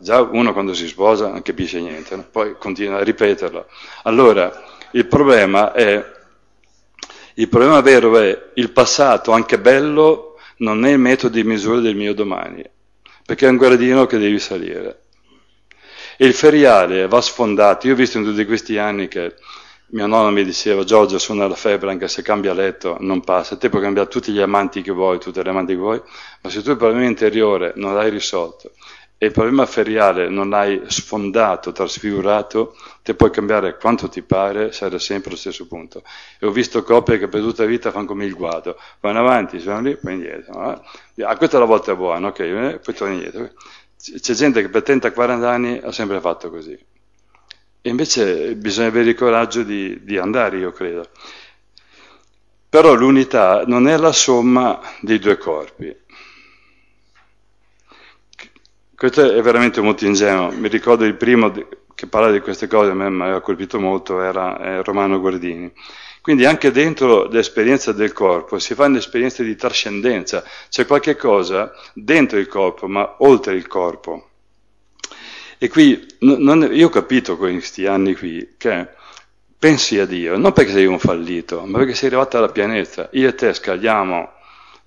[0.00, 2.26] già uno quando si sposa non capisce niente, no?
[2.30, 3.66] poi continua a ripeterlo.
[4.02, 6.04] Allora, il problema è,
[7.34, 11.94] il problema vero è il passato, anche bello, non è il metodo di misura del
[11.94, 12.64] mio domani,
[13.24, 15.02] perché è un gradino che devi salire.
[16.20, 17.86] E il feriale va sfondato.
[17.86, 19.36] Io ho visto in tutti questi anni che
[19.90, 23.68] mia nonna mi diceva Giorgio suona la febbre anche se cambia letto non passa, te
[23.68, 26.02] puoi cambiare tutti gli amanti che vuoi, tutte le amanti che vuoi,
[26.42, 28.72] ma se tu il problema interiore non l'hai risolto
[29.16, 34.98] e il problema feriale non l'hai sfondato, trasfigurato, te puoi cambiare quanto ti pare, sarai
[34.98, 36.02] sempre allo stesso punto.
[36.40, 39.60] E ho visto coppie che per tutta la vita fanno come il guado, vanno avanti,
[39.60, 40.72] sono lì, poi indietro.
[41.16, 41.22] Eh?
[41.24, 42.80] Ah, questa è la volta buona, ok, eh?
[42.82, 43.50] poi torni indietro.
[44.00, 46.78] C'è gente che per 30-40 anni ha sempre fatto così.
[47.80, 51.08] E invece bisogna avere il coraggio di, di andare, io credo.
[52.68, 55.96] Però l'unità non è la somma dei due corpi.
[58.94, 60.50] Questo è veramente molto ingenuo.
[60.50, 61.50] Mi ricordo il primo
[61.94, 65.72] che parla di queste cose, a me mi aveva colpito molto, era Romano Guardini.
[66.28, 72.36] Quindi anche dentro l'esperienza del corpo si fa un'esperienza di trascendenza, c'è qualche cosa dentro
[72.36, 74.28] il corpo, ma oltre il corpo.
[75.56, 78.88] E qui non, io ho capito questi anni qui che
[79.58, 83.08] pensi a Dio, non perché sei un fallito, ma perché sei arrivato alla pianezza.
[83.12, 84.30] Io e te scagliamo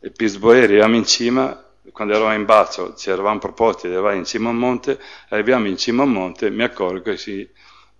[0.01, 1.59] il Pisboeri, eravamo in cima,
[1.91, 4.99] quando eravamo in basso ci eravamo proposti di arrivare in cima a un monte,
[5.29, 7.49] arriviamo in cima a un monte, mi accorgo che si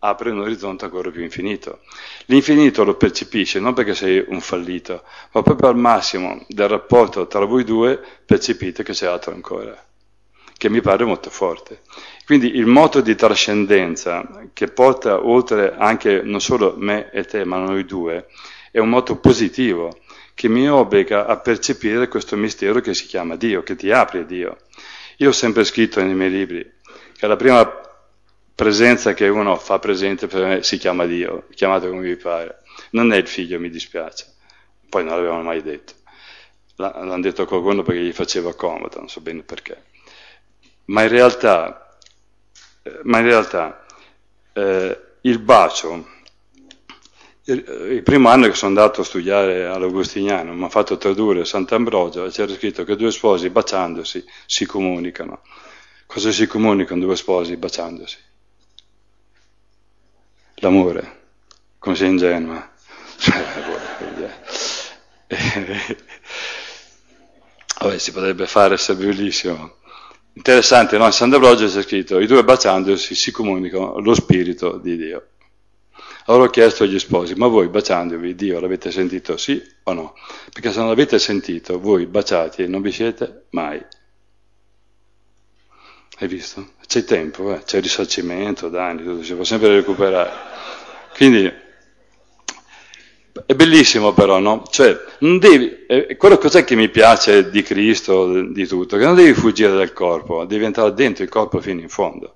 [0.04, 1.82] apre un orizzonte ancora più infinito.
[2.26, 7.46] L'infinito lo percepisce non perché sei un fallito, ma proprio al massimo del rapporto tra
[7.46, 9.78] voi due percepite che c'è altro ancora,
[10.58, 11.82] che mi pare molto forte.
[12.26, 17.58] Quindi il moto di trascendenza che porta oltre anche non solo me e te, ma
[17.58, 18.28] noi due,
[18.72, 20.00] è un moto positivo
[20.34, 24.58] che mi obbliga a percepire questo mistero che si chiama Dio, che ti apre Dio.
[25.18, 26.80] Io ho sempre scritto nei miei libri
[27.16, 27.91] che la prima
[28.54, 32.62] presenza che uno fa presente per me si chiama Dio, chiamato come vi pare.
[32.92, 34.26] Non è il figlio, mi dispiace.
[34.90, 35.94] Poi non l'avevano mai detto.
[36.76, 39.84] L'hanno detto a qualcuno perché gli faceva comodo, non so bene perché.
[40.86, 41.98] Ma in realtà,
[42.84, 43.86] eh, ma in realtà
[44.54, 46.08] eh, il bacio,
[47.46, 52.26] il, il, primo anno che sono andato a studiare all'Augustiniano, mi ha fatto tradurre Sant'Ambrogio
[52.26, 55.42] e c'era scritto che due sposi baciandosi si comunicano.
[56.06, 58.18] Cosa si comunicano due sposi baciandosi?
[60.62, 61.20] L'amore,
[61.78, 62.70] come sei ingenua.
[67.80, 69.78] Vabbè, si potrebbe fare, sarebbe bellissimo.
[70.34, 71.06] Interessante, no?
[71.06, 75.26] In San D'Ambrogio c'è scritto, i due baciandosi si comunicano lo spirito di Dio.
[76.26, 80.14] Allora ho chiesto agli sposi, ma voi baciandovi Dio l'avete sentito sì o no?
[80.54, 83.84] Perché se non l'avete sentito, voi baciati non vi siete mai.
[86.20, 86.74] Hai visto?
[86.86, 87.64] C'è tempo, eh?
[87.64, 90.51] c'è risarcimento, danni, tutto, si può sempre recuperare.
[91.16, 91.52] Quindi
[93.46, 94.64] è bellissimo però, no?
[94.70, 99.34] Cioè, devi, eh, quello cos'è che mi piace di Cristo, di tutto, che non devi
[99.34, 102.36] fuggire dal corpo, devi entrare dentro il corpo fino in fondo.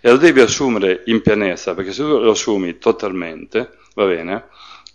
[0.00, 4.44] E lo devi assumere in pienezza, perché se tu lo assumi totalmente, va bene,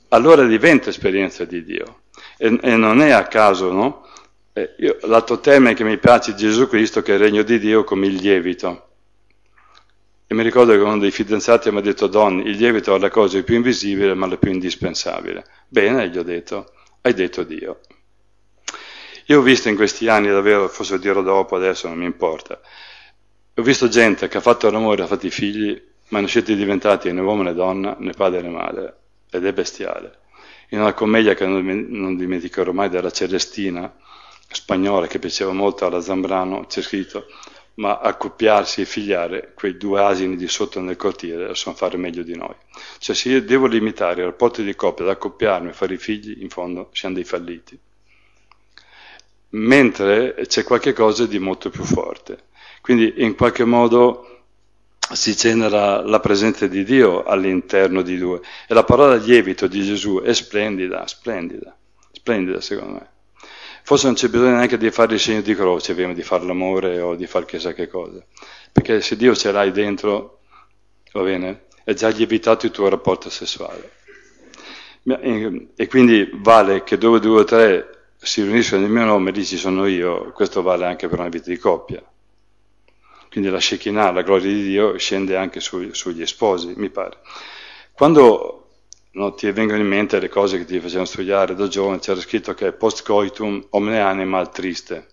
[0.09, 2.01] allora diventa esperienza di Dio.
[2.37, 4.05] E, e non è a caso, no?
[4.53, 7.57] Eh, io, l'altro termine che mi piace di Gesù Cristo, che è il regno di
[7.57, 8.88] Dio come il lievito.
[10.31, 13.09] E mi ricordo che uno dei fidanzati mi ha detto, Don, il lievito è la
[13.09, 15.43] cosa più invisibile ma la più indispensabile.
[15.67, 17.79] Bene, gli ho detto, hai detto Dio.
[19.25, 22.61] Io ho visto in questi anni, davvero, forse lo dirò dopo, adesso non mi importa,
[23.55, 27.11] ho visto gente che ha fatto l'amore, ha fatto i figli, ma non siete diventati
[27.11, 28.97] né uomo né donna, né padre né madre,
[29.31, 30.19] ed è bestiale.
[30.69, 33.91] In una commedia che non dimenticherò mai della Celestina,
[34.47, 37.25] spagnola, che piaceva molto alla Zambrano, c'è scritto
[37.79, 42.35] ma accoppiarsi e figliare quei due asini di sotto nel cortile sono fare meglio di
[42.35, 42.53] noi.
[42.97, 46.41] Cioè se io devo limitare il rapporto di coppia ad accoppiarmi e fare i figli,
[46.41, 47.79] in fondo siamo dei falliti.
[49.51, 52.47] Mentre c'è qualche cosa di molto più forte.
[52.81, 54.43] Quindi in qualche modo
[55.13, 58.41] si genera la presenza di Dio all'interno di due.
[58.67, 61.75] E la parola lievito di Gesù è splendida, splendida,
[62.11, 63.18] splendida secondo me.
[63.83, 66.99] Forse non c'è bisogno neanche di fare il segno di croce prima di fare l'amore
[66.99, 68.23] o di fare chissà che cosa.
[68.71, 70.41] Perché se Dio ce l'hai dentro,
[71.13, 73.97] va bene, è già lievitato il tuo rapporto sessuale.
[75.75, 79.57] E quindi vale che dove due o tre si riuniscono nel mio nome, lì ci
[79.57, 82.03] sono io, questo vale anche per una vita di coppia.
[83.29, 87.19] Quindi la Shekinah, la gloria di Dio, scende anche su, sugli sposi, mi pare.
[87.93, 88.58] Quando
[89.19, 92.53] no, ti vengono in mente le cose che ti facevano studiare da giovane, c'era scritto
[92.53, 95.07] che post coitum omne animal triste,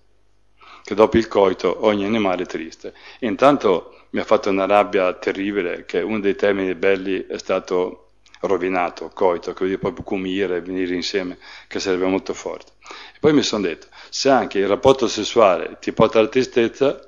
[0.84, 2.94] che dopo il coito ogni animale è triste.
[3.18, 8.10] E intanto mi ha fatto una rabbia terribile che uno dei termini belli è stato
[8.42, 12.72] rovinato, coito, che vuol dire proprio cumire, venire insieme, che sarebbe molto forte.
[13.12, 17.00] E poi mi sono detto, se anche il rapporto sessuale ti porta alla tristezza,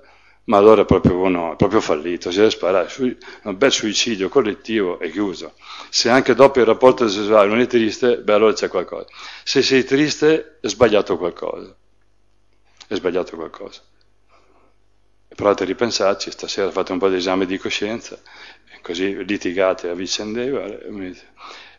[0.48, 2.88] ma allora è proprio, no, è proprio fallito, si deve sparare,
[3.42, 5.52] un bel suicidio collettivo è chiuso.
[5.90, 9.06] Se anche dopo il rapporto sessuale non è triste, beh allora c'è qualcosa.
[9.44, 11.74] Se sei triste è sbagliato qualcosa,
[12.86, 13.82] è sbagliato qualcosa.
[15.28, 18.18] Provate a ripensarci, stasera fate un po' di esame di coscienza,
[18.80, 21.14] così litigate a vicendevole.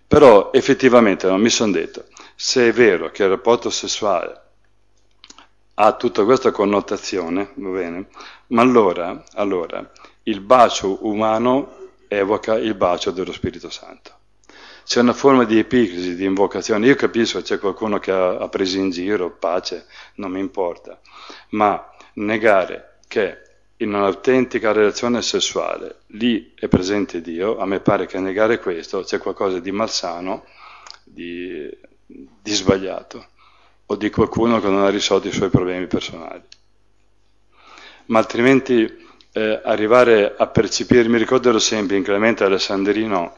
[0.07, 2.05] Però effettivamente no, mi sono detto,
[2.35, 4.48] se è vero che il rapporto sessuale
[5.81, 8.07] ha tutta questa connotazione, va bene?
[8.47, 9.89] Ma allora, allora,
[10.23, 14.11] il bacio umano evoca il bacio dello Spirito Santo.
[14.83, 16.85] C'è una forma di epiclisi, di invocazione.
[16.85, 20.99] Io capisco c'è qualcuno che ha, ha preso in giro, pace, non mi importa.
[21.51, 23.37] Ma negare che
[23.77, 29.17] in un'autentica relazione sessuale lì è presente Dio, a me pare che negare questo c'è
[29.17, 30.43] qualcosa di malsano,
[31.05, 31.69] di,
[32.05, 33.27] di sbagliato
[33.91, 36.41] o di qualcuno che non ha risolto i suoi problemi personali.
[38.07, 43.35] Ma altrimenti eh, arrivare a percepire, mi ricordo sempre in Clemente Alessandrino,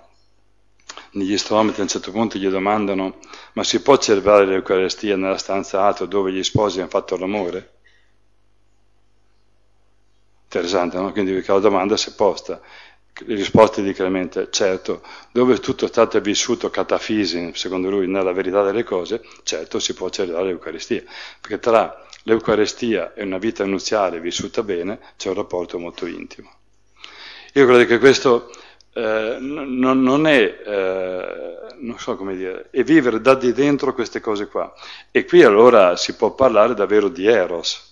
[1.12, 3.18] negli strometri a un certo punto gli domandano
[3.54, 7.72] ma si può celebrare l'Eucaristia nella stanza alta dove gli sposi hanno fatto l'amore?
[10.44, 11.12] Interessante, no?
[11.12, 12.62] Quindi la domanda si è posta.
[13.14, 15.02] Risposte di Clemente, certo,
[15.32, 20.10] dove tutto è stato vissuto catafisi, secondo lui, nella verità delle cose, certo si può
[20.10, 21.04] celebrare l'Eucaristia,
[21.40, 26.52] perché tra l'Eucaristia e una vita nuziale vissuta bene c'è un rapporto molto intimo.
[27.54, 28.50] Io credo che questo
[28.94, 34.20] eh, non, non, è, eh, non so come dire, è vivere da di dentro queste
[34.20, 34.74] cose qua.
[35.12, 37.91] E qui allora si può parlare davvero di Eros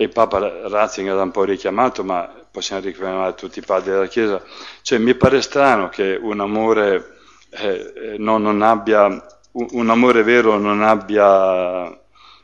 [0.00, 4.40] e Papa Ratzinger l'ha un po' richiamato, ma possiamo richiamare tutti i padri della Chiesa,
[4.82, 7.16] cioè mi pare strano che un amore,
[7.50, 9.08] eh, eh no, non abbia,
[9.50, 11.92] un amore vero non abbia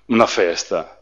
[0.06, 1.00] una festa.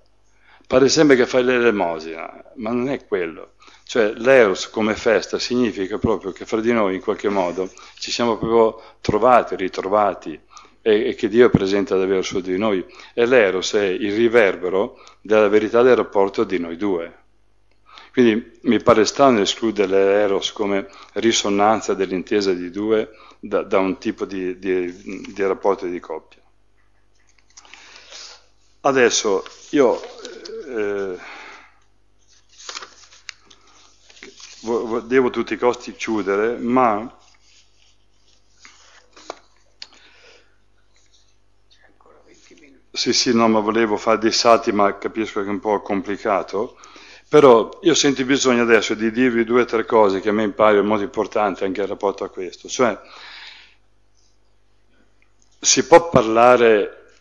[0.67, 3.53] Pare sempre che fai l'elemosina, ma non è quello.
[3.85, 8.37] Cioè l'Eros come festa significa proprio che fra di noi in qualche modo ci siamo
[8.37, 10.39] proprio trovati, ritrovati,
[10.83, 12.85] e, che Dio è presente davvero su di noi.
[13.15, 17.21] E l'eros è il riverbero della verità del rapporto di noi due.
[18.13, 23.11] Quindi mi pare strano escludere l'eros come risonanza dell'intesa di due
[23.41, 24.93] da, da un tipo di, di,
[25.33, 26.41] di rapporto di coppia.
[28.83, 30.01] Adesso io
[30.67, 31.17] eh,
[35.05, 37.19] devo a tutti i costi chiudere, ma
[43.03, 46.77] Sì, sì, no, ma volevo fare dei salti, ma capisco che è un po' complicato.
[47.29, 50.87] Però io sento bisogno adesso di dirvi due o tre cose che a me paiono
[50.87, 52.69] molto importanti anche in rapporto a questo.
[52.69, 52.97] Cioè,
[55.61, 57.15] si può parlare,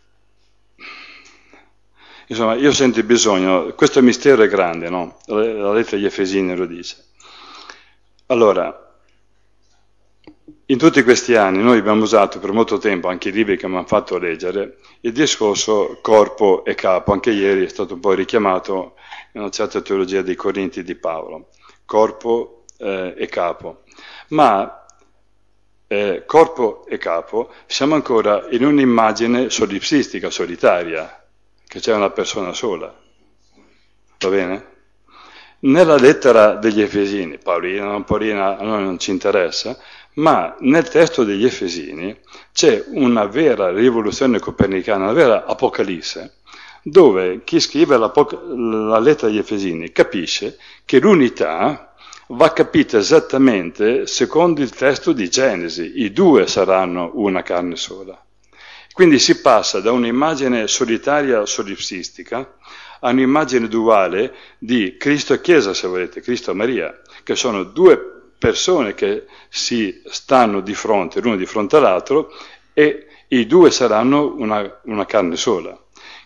[2.28, 5.20] insomma, io sento bisogno, questo mistero è grande, no?
[5.26, 7.06] La lettera agli Efesini lo dice.
[8.28, 8.91] Allora,
[10.66, 13.76] in tutti questi anni noi abbiamo usato per molto tempo, anche i libri che mi
[13.76, 17.12] hanno fatto leggere, il discorso corpo e capo.
[17.12, 18.96] Anche ieri è stato un po' richiamato
[19.34, 21.50] in una certa teologia dei Corinti di Paolo.
[21.86, 23.84] Corpo eh, e capo.
[24.30, 24.86] Ma
[25.88, 31.22] eh, corpo e capo siamo ancora in un'immagine solipsistica, solitaria,
[31.68, 32.96] che c'è una persona sola.
[34.20, 34.70] Va bene?
[35.64, 39.78] Nella lettera degli Efesini, Paolina, non Paolina, a noi non ci interessa,
[40.16, 42.18] ma nel testo degli Efesini
[42.54, 46.40] c'è una vera rivoluzione copernicana, una vera apocalisse,
[46.84, 51.94] dove chi scrive la lettera agli Efesini capisce che l'unità
[52.28, 58.20] va capita esattamente secondo il testo di Genesi, i due saranno una carne sola.
[58.94, 62.56] Quindi si passa da un'immagine solitaria solipsistica
[63.00, 68.21] a un'immagine duale di Cristo e Chiesa, se volete, Cristo e Maria, che sono due
[68.42, 72.32] persone che si stanno di fronte, l'uno di fronte all'altro,
[72.74, 75.78] e i due saranno una, una carne sola.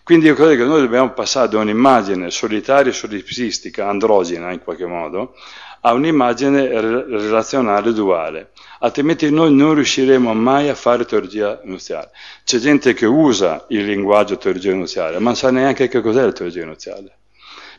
[0.02, 5.34] Quindi io credo che noi dobbiamo passare da un'immagine solitaria, solipsistica, androgena in qualche modo,
[5.82, 12.12] a un'immagine relazionale duale, altrimenti noi non riusciremo mai a fare teologia nuziale.
[12.44, 16.32] C'è gente che usa il linguaggio teologia nuziale, ma non sa neanche che cos'è la
[16.32, 17.18] teologia nuziale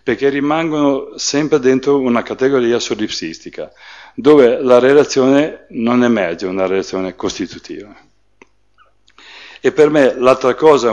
[0.08, 3.70] perché rimangono sempre dentro una categoria solipsistica,
[4.20, 7.96] dove la relazione non emerge una relazione costitutiva.
[9.62, 10.92] E per me l'altra cosa,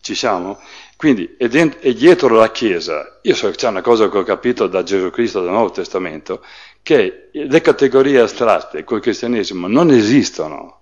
[0.00, 0.58] ci siamo?
[0.96, 4.24] Quindi è, dentro, è dietro la Chiesa, io so che c'è una cosa che ho
[4.24, 6.44] capito da Gesù Cristo, dal Nuovo Testamento,
[6.82, 10.80] che le categorie astratte col cristianesimo non esistono.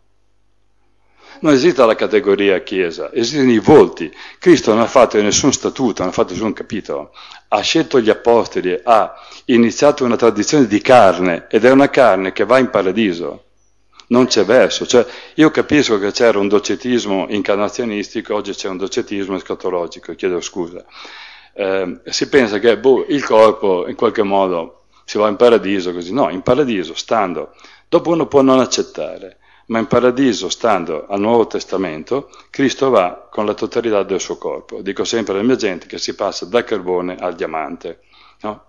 [1.40, 4.10] Non esiste la categoria Chiesa, esistono i volti.
[4.38, 7.12] Cristo non ha fatto nessun statuto, non ha fatto nessun capitolo.
[7.52, 9.12] Ha scelto gli apostoli, ha
[9.46, 13.44] iniziato una tradizione di carne ed è una carne che va in paradiso.
[14.08, 14.86] Non c'è verso.
[14.86, 20.84] Cioè, io capisco che c'era un docetismo incarnazionistico, oggi c'è un docetismo escatologico, chiedo scusa.
[21.52, 26.12] Eh, si pensa che boh, il corpo in qualche modo si va in paradiso così.
[26.12, 27.54] No, in paradiso, stando.
[27.88, 29.39] Dopo uno può non accettare
[29.70, 34.82] ma in paradiso, stando al Nuovo Testamento, Cristo va con la totalità del suo corpo.
[34.82, 38.00] Dico sempre alle mie gente che si passa dal carbone al diamante.
[38.42, 38.64] No?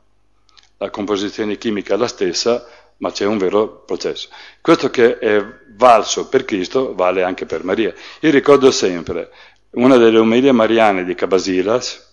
[0.78, 4.30] La composizione chimica è la stessa, ma c'è un vero processo.
[4.62, 5.44] Questo che è
[5.76, 7.92] valso per Cristo vale anche per Maria.
[8.20, 9.32] Io ricordo sempre
[9.72, 12.10] una delle omelie mariane di Cabasilas,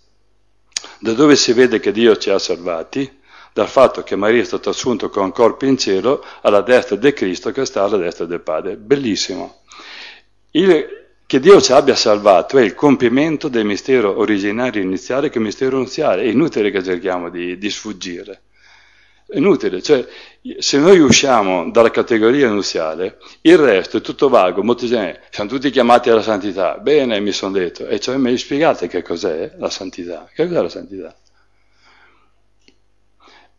[1.00, 3.17] da dove si vede che Dio ci ha salvati,
[3.52, 7.50] dal fatto che Maria è stato assunto con corpo in cielo alla destra del Cristo
[7.50, 8.76] che sta alla destra del Padre.
[8.76, 9.62] Bellissimo.
[10.52, 10.86] Il,
[11.26, 15.44] che Dio ci abbia salvato è il compimento del mistero originario iniziale che è il
[15.44, 16.22] mistero nuziale.
[16.22, 18.42] È inutile che cerchiamo di, di sfuggire.
[19.26, 20.06] È inutile, cioè
[20.58, 25.68] se noi usciamo dalla categoria nuziale, il resto è tutto vago, molti gente, siamo tutti
[25.68, 26.78] chiamati alla santità.
[26.78, 30.30] Bene, mi sono detto, e cioè mi spiegate che cos'è la santità?
[30.32, 31.14] Che cos'è la santità?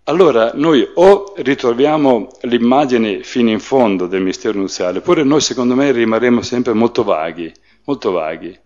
[0.09, 5.91] Allora noi o ritroviamo l'immagine fino in fondo del mistero nuziale, oppure noi secondo me
[5.91, 7.53] rimarremo sempre molto vaghi,
[7.83, 8.57] molto vaghi.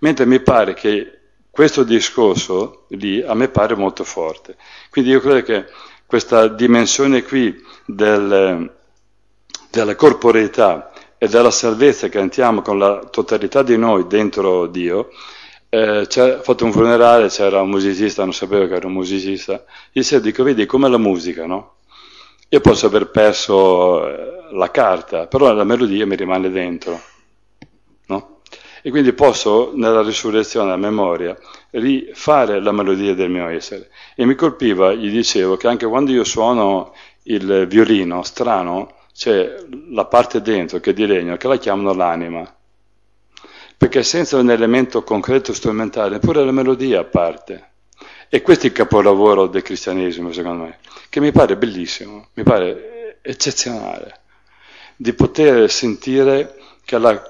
[0.00, 1.20] Mentre mi pare che
[1.50, 4.56] questo discorso lì a me pare molto forte.
[4.90, 5.64] Quindi io credo che
[6.04, 8.70] questa dimensione qui del,
[9.70, 15.08] della corporeità e della salvezza che entriamo con la totalità di noi dentro Dio,
[15.74, 20.02] eh, ho fatto un funerale, c'era un musicista, non sapevo che era un musicista, gli
[20.02, 21.76] si dico, vedi, come la musica, no?
[22.50, 27.00] Io posso aver perso eh, la carta, però la melodia mi rimane dentro,
[28.08, 28.40] no?
[28.82, 31.38] E quindi posso, nella risurrezione, a memoria,
[31.70, 33.88] rifare la melodia del mio essere.
[34.14, 36.92] E mi colpiva, gli dicevo, che anche quando io suono
[37.24, 39.54] il violino strano, c'è
[39.90, 42.56] la parte dentro che è di legno, che la chiamano l'anima
[43.82, 47.70] perché senza un elemento concreto strumentale, neppure la melodia parte.
[48.28, 50.78] E questo è il capolavoro del cristianesimo, secondo me,
[51.08, 54.20] che mi pare bellissimo, mi pare eccezionale,
[54.94, 56.54] di poter sentire
[56.84, 57.20] che la,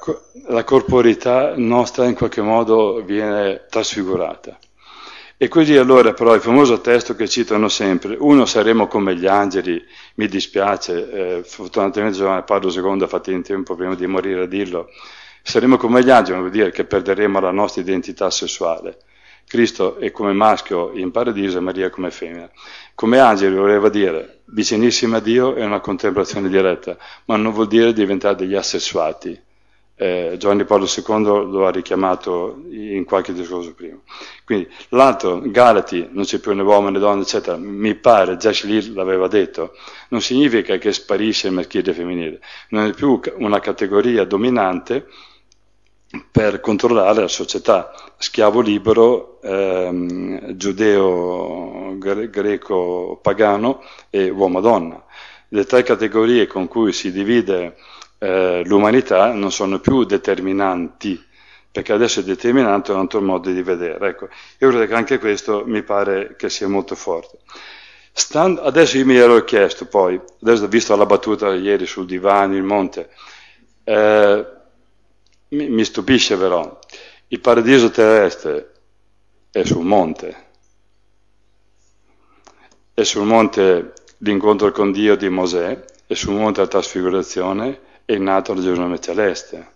[0.48, 4.58] la corporità nostra in qualche modo viene trasfigurata.
[5.38, 9.82] E così allora però il famoso testo che citano sempre, uno saremo come gli angeli,
[10.16, 14.46] mi dispiace, eh, fortunatamente Giovanni Paolo II ha fatto in tempo prima di morire a
[14.46, 14.90] dirlo,
[15.42, 18.98] Saremo come gli angeli, vuol dire che perderemo la nostra identità sessuale.
[19.46, 22.50] Cristo è come maschio in paradiso e Maria come femmina.
[22.94, 27.92] Come angeli voleva dire vicinissima a Dio è una contemplazione diretta, ma non vuol dire
[27.92, 29.38] diventare degli assessuati.
[29.94, 33.98] Eh, Giovanni Paolo II lo ha richiamato in qualche discorso prima.
[34.44, 38.92] Quindi l'altro, Galati, non c'è più né uomo né donna, eccetera, mi pare, già lì
[38.94, 39.74] l'aveva detto,
[40.08, 42.40] non significa che sparisce il maschile il femminile,
[42.70, 45.06] non è più una categoria dominante,
[46.30, 55.02] per controllare la società, schiavo libero, ehm, giudeo, gre- greco, pagano e uomo-donna.
[55.48, 57.76] Le tre categorie con cui si divide
[58.18, 61.22] eh, l'umanità non sono più determinanti,
[61.70, 64.08] perché adesso è determinante un altro modo di vedere.
[64.08, 67.38] Ecco, io credo che anche questo mi pare che sia molto forte.
[68.12, 72.62] Stand, adesso io mi ero chiesto poi, adesso visto la battuta ieri sul divano, il
[72.62, 73.08] monte,
[73.84, 74.46] eh,
[75.52, 76.78] mi, mi stupisce però,
[77.28, 78.72] il paradiso terrestre
[79.50, 80.46] è sul monte,
[82.94, 88.54] è sul monte l'incontro con Dio di Mosè, è sul monte la trasfigurazione, è nato
[88.54, 89.70] la Gerusalemme celeste.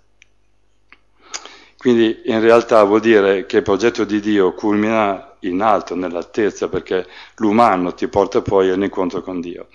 [1.76, 7.06] Quindi in realtà vuol dire che il progetto di Dio culmina in alto, nell'altezza, perché
[7.36, 9.68] l'umano ti porta poi all'incontro con Dio.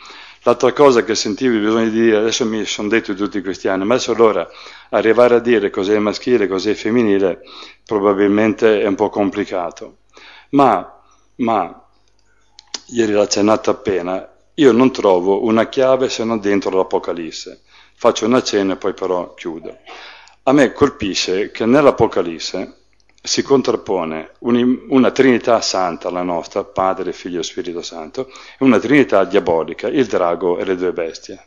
[0.43, 3.93] L'altra cosa che sentivo bisogno di dire, adesso mi sono detto tutti questi anni, ma
[3.93, 4.47] adesso allora
[4.89, 7.41] arrivare a dire cos'è maschile, cos'è femminile,
[7.85, 9.97] probabilmente è un po' complicato.
[10.51, 10.99] Ma,
[11.35, 11.87] ma
[12.87, 17.61] ieri l'ha accennato appena, io non trovo una chiave se non dentro l'Apocalisse.
[17.93, 19.77] Faccio una cena e poi però chiudo.
[20.43, 22.80] A me colpisce che nell'Apocalisse
[23.23, 29.23] si contrappone una Trinità santa, la nostra, Padre, Figlio e Spirito Santo, e una Trinità
[29.25, 31.45] diabolica, il drago e le due bestie.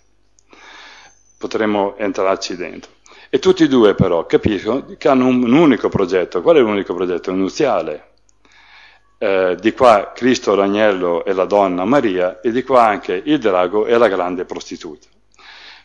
[1.37, 2.93] Potremmo entrarci dentro.
[3.29, 6.41] E tutti e due però capiscono che hanno un, un unico progetto.
[6.41, 7.33] Qual è l'unico progetto?
[7.33, 8.13] Nuziale.
[9.19, 13.87] Eh, di qua Cristo l'agnello e la donna Maria e di qua anche il drago
[13.87, 15.09] e la grande prostituta.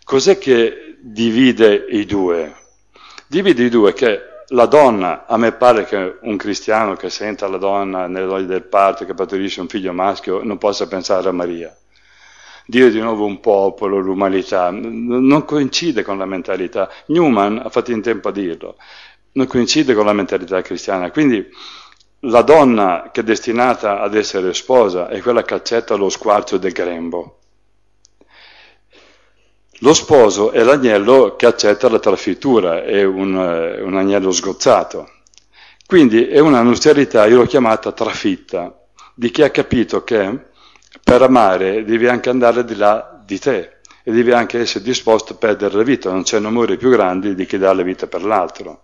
[0.03, 2.55] Cos'è che divide i due?
[3.27, 7.57] Divide i due che la donna, a me pare che un cristiano che senta la
[7.57, 11.75] donna nelle doglie del parto che partorisce un figlio maschio non possa pensare a Maria.
[12.65, 16.89] Dio è di nuovo un popolo, l'umanità, non coincide con la mentalità.
[17.07, 18.77] Newman ha fatto in tempo a dirlo,
[19.33, 21.09] non coincide con la mentalità cristiana.
[21.11, 21.47] Quindi
[22.21, 26.71] la donna che è destinata ad essere sposa è quella che accetta lo squarcio del
[26.71, 27.38] grembo.
[29.79, 35.09] Lo sposo è l'agnello che accetta la trafittura, è un, eh, un agnello sgozzato.
[35.85, 38.77] Quindi è una nuzialità, io l'ho chiamata trafitta,
[39.15, 40.47] di chi ha capito che
[41.01, 45.37] per amare devi anche andare di là di te e devi anche essere disposto a
[45.37, 48.23] perdere la vita, non c'è un amore più grande di chi dà la vita per
[48.23, 48.83] l'altro.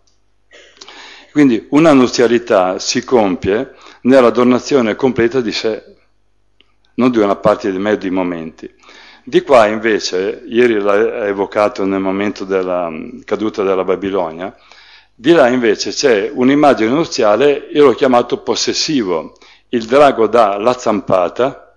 [1.31, 5.95] Quindi una nuzialità si compie nella donazione completa di sé,
[6.95, 8.73] non di una parte di me di momenti.
[9.27, 14.55] Di qua invece, ieri l'ha evocato nel momento della mm, caduta della Babilonia,
[15.15, 19.35] di là invece c'è un'immagine nuziale, io l'ho chiamato possessivo.
[19.69, 21.75] Il drago dà la zampata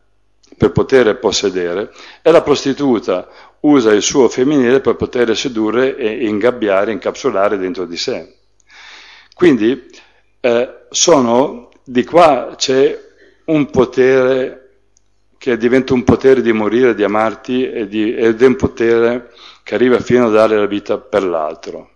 [0.59, 1.91] per poter possedere
[2.21, 3.27] e la prostituta
[3.61, 8.37] usa il suo femminile per poter sedurre e ingabbiare, incapsulare dentro di sé.
[9.35, 9.87] Quindi
[10.41, 13.07] eh, sono, di qua c'è
[13.47, 14.58] un potere
[15.39, 19.33] che diventa un potere di morire, di amarti ed è un potere
[19.63, 21.91] che arriva fino a dare la vita per l'altro.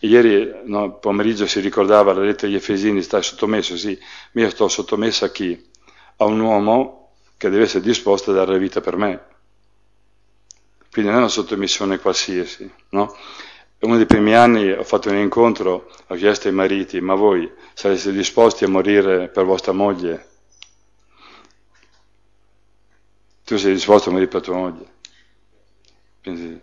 [0.00, 3.98] ieri no, pomeriggio si ricordava la lettera agli Efesini, stai sottomesso, sì,
[4.32, 5.58] ma io sto sottomesso a chi?
[6.18, 9.24] A un uomo che deve essere disposto a dare la vita per me.
[10.92, 13.14] Quindi non è una sottomissione qualsiasi, no?
[13.78, 18.12] Uno dei primi anni ho fatto un incontro, ho chiesto ai mariti, ma voi sareste
[18.12, 20.28] disposti a morire per vostra moglie?
[23.46, 24.84] Tu sei disposto a morire per tua moglie.
[26.20, 26.60] Quindi,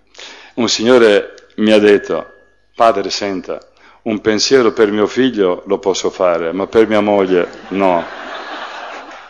[0.56, 2.28] un signore mi ha detto,
[2.76, 3.58] padre senta,
[4.02, 8.04] un pensiero per mio figlio lo posso fare, ma per mia moglie no.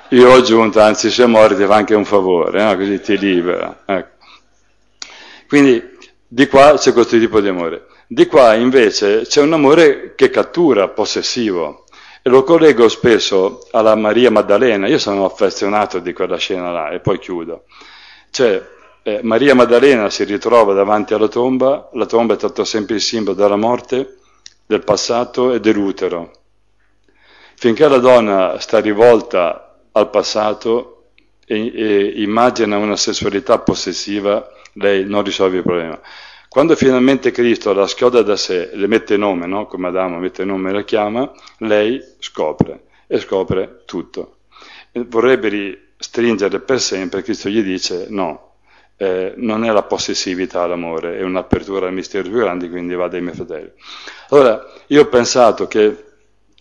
[0.09, 2.75] Io ho aggiunto, anzi se muore ti fa anche un favore, no?
[2.75, 3.83] così ti libera.
[3.85, 4.25] Ecco.
[5.47, 5.97] Quindi
[6.27, 7.85] di qua c'è questo tipo di amore.
[8.07, 11.82] Di qua invece c'è un amore che cattura, possessivo.
[12.25, 17.01] E lo collego spesso alla Maria Maddalena, io sono affezionato di quella scena là e
[17.01, 17.65] poi chiudo.
[18.29, 18.65] Cioè,
[19.03, 23.35] eh, Maria Maddalena si ritrova davanti alla tomba, la tomba è stata sempre il simbolo
[23.35, 24.19] della morte,
[24.65, 26.31] del passato e dell'utero.
[27.55, 31.07] Finché la donna sta rivolta al passato
[31.45, 35.99] e, e immagina una sessualità possessiva, lei non risolve il problema.
[36.53, 39.65] Quando finalmente Cristo la schioda da sé, le mette nome, no?
[39.65, 44.35] come Adamo mette nome e la chiama, lei scopre e scopre tutto.
[44.91, 48.57] Vorrebbe stringere per sempre, Cristo gli dice no,
[48.97, 53.21] eh, non è la possessività l'amore, è un'apertura al mistero più grande, quindi va dai
[53.21, 53.71] miei fratelli.
[54.29, 56.03] Allora, io ho pensato che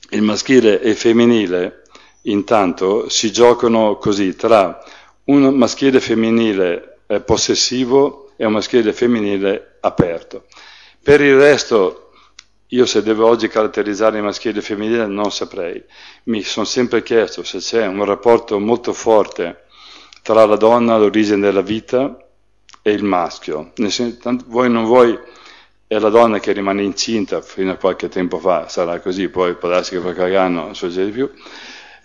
[0.09, 1.83] il maschile e il femminile
[2.23, 4.83] intanto si giocano così tra
[5.25, 10.45] un maschile femminile eh, possessivo e un maschile femminile aperto.
[11.03, 12.13] Per il resto,
[12.69, 15.83] io se devo oggi caratterizzare il maschile e il femminile non saprei.
[16.25, 19.65] Mi sono sempre chiesto se c'è un rapporto molto forte
[20.23, 22.17] tra la donna, l'origine della vita,
[22.81, 23.73] e il maschio.
[24.47, 25.19] Vuoi non vuoi,
[25.87, 29.69] è la donna che rimane incinta fino a qualche tempo fa, sarà così, poi può
[29.69, 31.31] darsi che qualche anno succede più.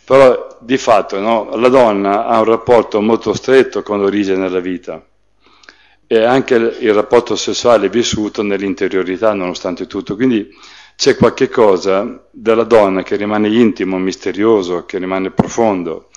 [0.04, 5.06] Però di fatto no, la donna ha un rapporto molto stretto con l'origine della vita
[6.08, 10.16] e anche il rapporto sessuale vissuto nell'interiorità nonostante tutto.
[10.16, 10.50] Quindi
[10.96, 16.10] c'è qualche cosa della donna che rimane intimo, misterioso, che rimane profondo,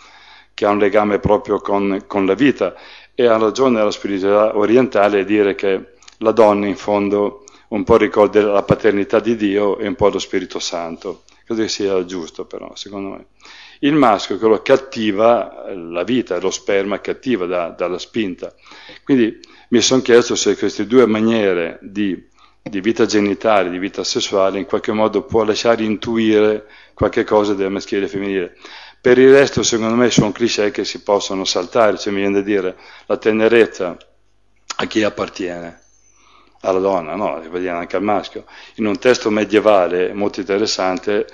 [0.54, 2.74] che ha un legame proprio con, con la vita
[3.14, 7.96] e ha ragione la spiritualità orientale a dire che la donna in fondo un po'
[7.96, 11.24] ricorda la paternità di Dio e un po' lo Spirito Santo.
[11.44, 13.26] Credo che sia giusto però, secondo me.
[13.80, 18.54] Il maschio è quello che attiva la vita, lo sperma che attiva da, dalla spinta.
[19.04, 22.28] Quindi mi sono chiesto se queste due maniere di,
[22.62, 27.70] di, vita genitale, di vita sessuale, in qualche modo può lasciare intuire qualche cosa del
[27.70, 28.56] maschile e femminile.
[29.00, 32.40] Per il resto, secondo me, sono cliché che si possono saltare, cioè mi viene da
[32.42, 33.96] dire la tenerezza
[34.76, 35.80] a chi appartiene,
[36.62, 38.46] alla donna, no, appartiene anche al maschio.
[38.76, 41.26] In un testo medievale molto interessante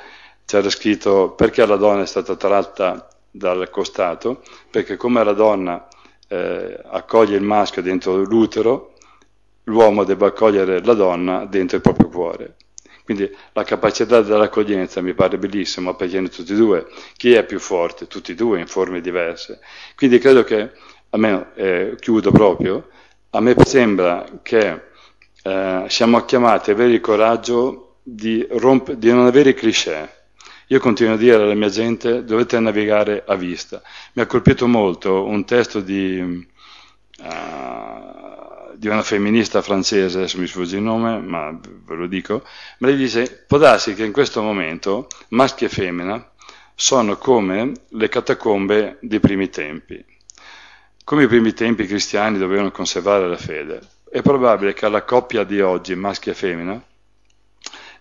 [0.45, 5.89] c'era scritto perché la donna è stata tratta dal costato, perché come la donna
[6.29, 8.95] eh, accoglie il maschio dentro l'utero,
[9.65, 12.57] l'uomo deve accogliere la donna dentro il proprio cuore.
[13.05, 16.87] Quindi la capacità dell'accoglienza mi pare bellissima, perché tutti e due.
[17.17, 18.09] Chi è più forte?
[18.09, 19.61] Tutti e due in forme diverse.
[19.95, 20.73] Quindi credo che,
[21.11, 22.89] a me eh, chiudo proprio,
[23.31, 24.81] a me sembra che
[25.43, 30.16] eh, siamo chiamati a avere il coraggio di, romp- di non avere cliché.
[30.69, 33.81] Io continuo a dire alla mia gente, dovete navigare a vista.
[34.15, 36.47] Mi ha colpito molto un testo di...
[37.19, 38.17] Uh,
[38.79, 42.45] di una femminista francese, adesso mi sfugge il nome, ma ve lo dico,
[42.79, 46.31] ma lei dice, può darsi che in questo momento maschio e femmina
[46.75, 50.05] sono come le catacombe dei primi tempi.
[51.05, 55.61] Come i primi tempi cristiani dovevano conservare la fede, è probabile che alla coppia di
[55.61, 56.83] oggi, maschio e femmina,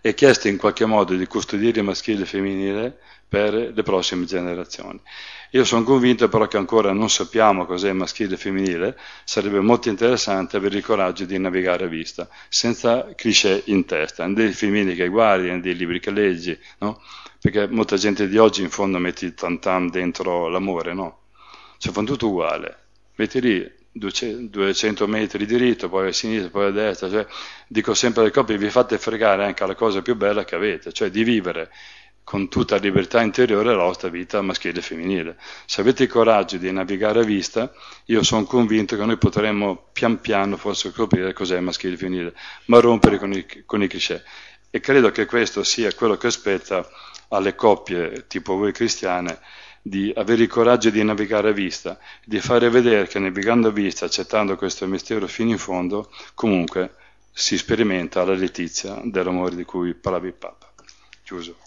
[0.10, 4.26] è chiesto in qualche modo di custodire il maschile e il femminile per le prossime
[4.26, 5.02] generazioni.
[5.50, 10.58] Io sono convinto però che ancora non sappiamo cos'è maschile e femminile, sarebbe molto interessante
[10.58, 15.08] avere il coraggio di navigare a vista, senza cliché in testa, né dei film che
[15.08, 17.02] guardi, né dei libri che leggi, no?
[17.42, 21.22] Perché molta gente di oggi in fondo mette il tantam dentro l'amore, no?
[21.80, 22.78] Cioè fanno tutto uguale,
[23.16, 27.26] metti lì 200 metri di diritto, poi a sinistra, poi a destra, cioè,
[27.68, 31.10] dico sempre alle coppie, vi fate fregare anche alla cosa più bella che avete, cioè
[31.10, 31.72] di vivere
[32.26, 35.38] con tutta libertà interiore la vostra vita maschile e femminile.
[35.66, 37.72] Se avete il coraggio di navigare a vista,
[38.06, 42.34] io sono convinto che noi potremmo pian piano forse scoprire cos'è maschile e femminile,
[42.66, 44.24] ma rompere con i, con i cliché.
[44.72, 46.86] E credo che questo sia quello che aspetta
[47.30, 49.40] alle coppie tipo voi cristiane
[49.88, 54.06] di avere il coraggio di navigare a vista, di fare vedere che navigando a vista,
[54.06, 56.96] accettando questo mistero fino in fondo, comunque
[57.32, 60.74] si sperimenta la letizia dell'amore di cui parlava il Papa.
[61.24, 61.65] Chiuso.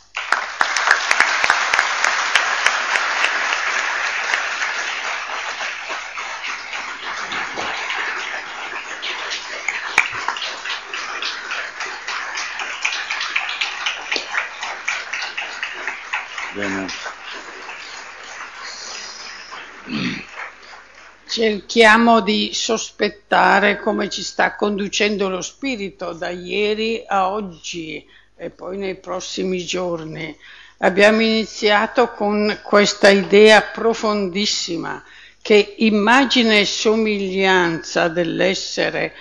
[21.29, 28.03] Cerchiamo di sospettare come ci sta conducendo lo spirito da ieri a oggi
[28.35, 30.35] e poi nei prossimi giorni.
[30.79, 35.05] Abbiamo iniziato con questa idea profondissima
[35.43, 39.14] che immagine e somiglianza dell'essere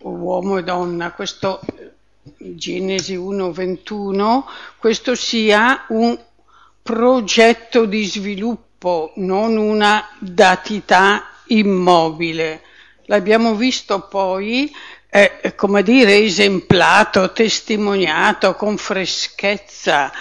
[0.00, 1.62] uomo e donna, questo
[2.36, 4.42] Genesi 1.21,
[4.76, 6.22] questo sia un
[6.82, 12.62] progetto di sviluppo, non una datità immobile.
[13.06, 14.74] L'abbiamo visto poi,
[15.08, 20.12] eh, come dire, esemplato, testimoniato con freschezza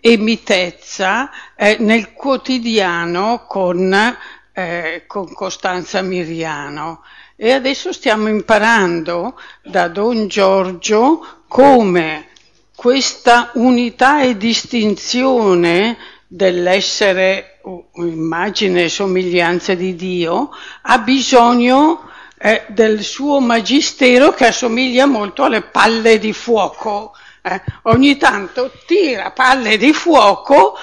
[0.00, 4.16] e mitezza eh, nel quotidiano con,
[4.52, 7.04] eh, con Costanza Miriano.
[7.36, 12.28] E adesso stiamo imparando da Don Giorgio come
[12.74, 17.51] questa unità e distinzione dell'essere
[17.96, 20.50] immagine e somiglianza di Dio,
[20.82, 27.14] ha bisogno eh, del suo magistero che assomiglia molto alle palle di fuoco.
[27.40, 30.76] Eh, ogni tanto tira palle di fuoco,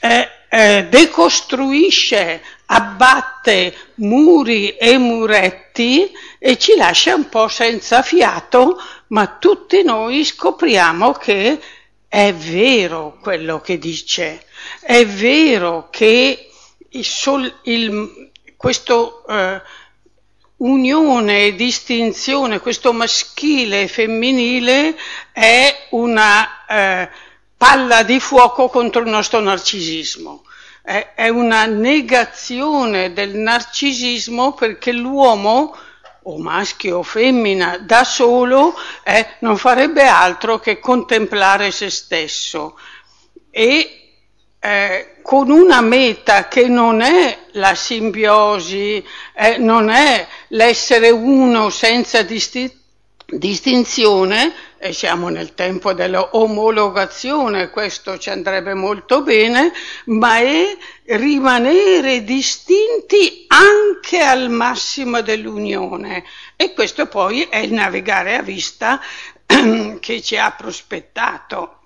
[0.00, 8.78] eh, eh decostruisce, abbatte muri e muretti e ci lascia un po' senza fiato,
[9.08, 11.60] ma tutti noi scopriamo che
[12.08, 14.44] è vero quello che dice
[14.80, 16.48] è vero che
[16.90, 19.60] il sol, il, questo eh,
[20.58, 24.96] unione e distinzione, questo maschile e femminile
[25.32, 27.08] è una eh,
[27.56, 30.44] palla di fuoco contro il nostro narcisismo.
[30.82, 35.76] È, è una negazione del narcisismo perché l'uomo
[36.28, 42.78] o maschio o femmina da solo eh, non farebbe altro che contemplare se stesso.
[43.50, 44.06] E
[44.58, 49.04] eh, con una meta che non è la simbiosi,
[49.34, 52.76] eh, non è l'essere uno senza disti-
[53.26, 59.72] distinzione, e siamo nel tempo dell'omologazione, questo ci andrebbe molto bene,
[60.06, 60.76] ma è
[61.08, 66.24] rimanere distinti anche al massimo dell'unione.
[66.56, 69.00] E questo poi è il navigare a vista
[70.00, 71.80] che ci ha prospettato.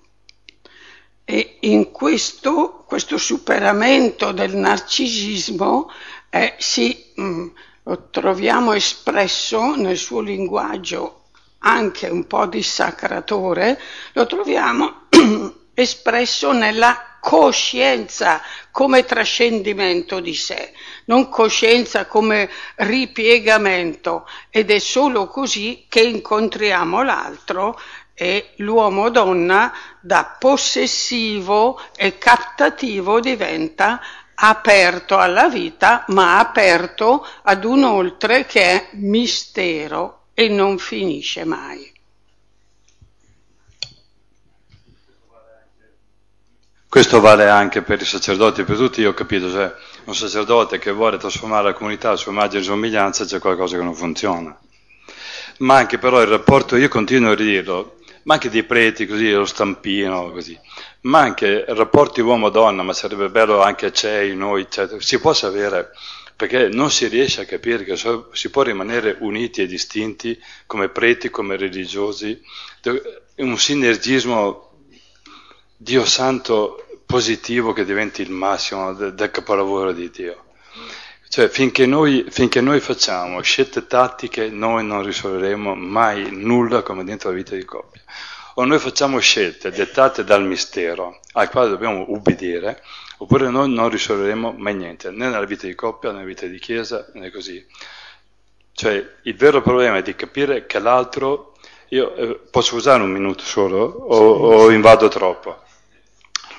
[1.23, 5.91] E in questo, questo superamento del narcisismo
[6.29, 7.47] eh, si, mh, mm,
[7.83, 11.17] lo troviamo espresso nel suo linguaggio
[11.63, 13.79] anche un po' dissacratore,
[14.13, 15.07] lo troviamo
[15.73, 18.41] espresso nella coscienza
[18.71, 20.73] come trascendimento di sé,
[21.05, 27.79] non coscienza come ripiegamento ed è solo così che incontriamo l'altro
[28.13, 34.01] e l'uomo-donna da possessivo e captativo diventa
[34.33, 41.90] aperto alla vita, ma aperto ad un oltre che è mistero e non finisce mai.
[46.91, 48.99] Questo vale anche per i sacerdoti, per tutti.
[48.99, 49.73] Io ho capito, cioè
[50.03, 53.83] un sacerdote che vuole trasformare la comunità a sua immagine e somiglianza, c'è qualcosa che
[53.83, 54.59] non funziona.
[55.59, 59.45] Ma anche però il rapporto, io continuo a ridirlo, ma anche dei preti così, lo
[59.45, 60.59] stampino così,
[61.03, 65.91] ma anche rapporti uomo-donna, ma sarebbe bello anche c'è, noi, eccetera, si può sapere,
[66.35, 71.29] perché non si riesce a capire che si può rimanere uniti e distinti come preti,
[71.29, 72.37] come religiosi,
[73.35, 74.70] un sinergismo
[75.83, 80.43] Dio Santo positivo che diventi il massimo del, del capolavoro di Dio.
[81.27, 87.29] Cioè, finché noi, finché noi, facciamo scelte tattiche, noi non risolveremo mai nulla come dentro
[87.29, 88.03] la vita di coppia.
[88.55, 92.83] O noi facciamo scelte dettate dal mistero al quale dobbiamo ubbidire,
[93.17, 96.59] oppure noi non risolveremo mai niente, né nella vita di coppia, né nella vita di
[96.59, 97.65] chiesa, né così.
[98.71, 101.55] Cioè, il vero problema è di capire che l'altro...
[101.93, 105.61] Io eh, posso usare un minuto solo o, o invado troppo?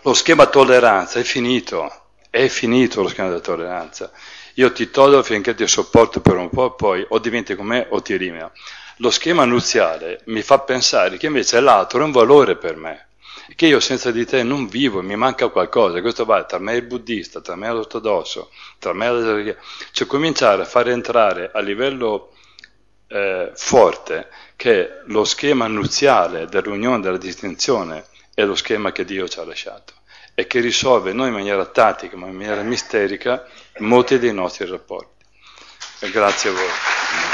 [0.04, 1.88] Lo schema tolleranza è finito,
[2.28, 4.10] è finito lo schema della tolleranza.
[4.54, 8.02] Io ti tollero finché ti sopporto per un po', poi o diventi con me o
[8.02, 8.50] ti elimino.
[8.96, 13.10] Lo schema nuziale mi fa pensare che invece l'altro è un valore per me,
[13.54, 16.00] che io senza di te non vivo, mi manca qualcosa.
[16.00, 18.50] Questo vale tra me e il buddista, tra me e l'ortodosso,
[18.80, 19.56] tra me e la...
[19.92, 22.32] Cioè cominciare a far entrare a livello
[23.06, 29.38] eh, forte che lo schema nuziale dell'unione, della distinzione, è lo schema che Dio ci
[29.38, 29.94] ha lasciato
[30.34, 33.46] e che risolve non in maniera tattica ma in maniera misterica
[33.78, 35.24] molti dei nostri rapporti.
[36.00, 37.31] E grazie a voi.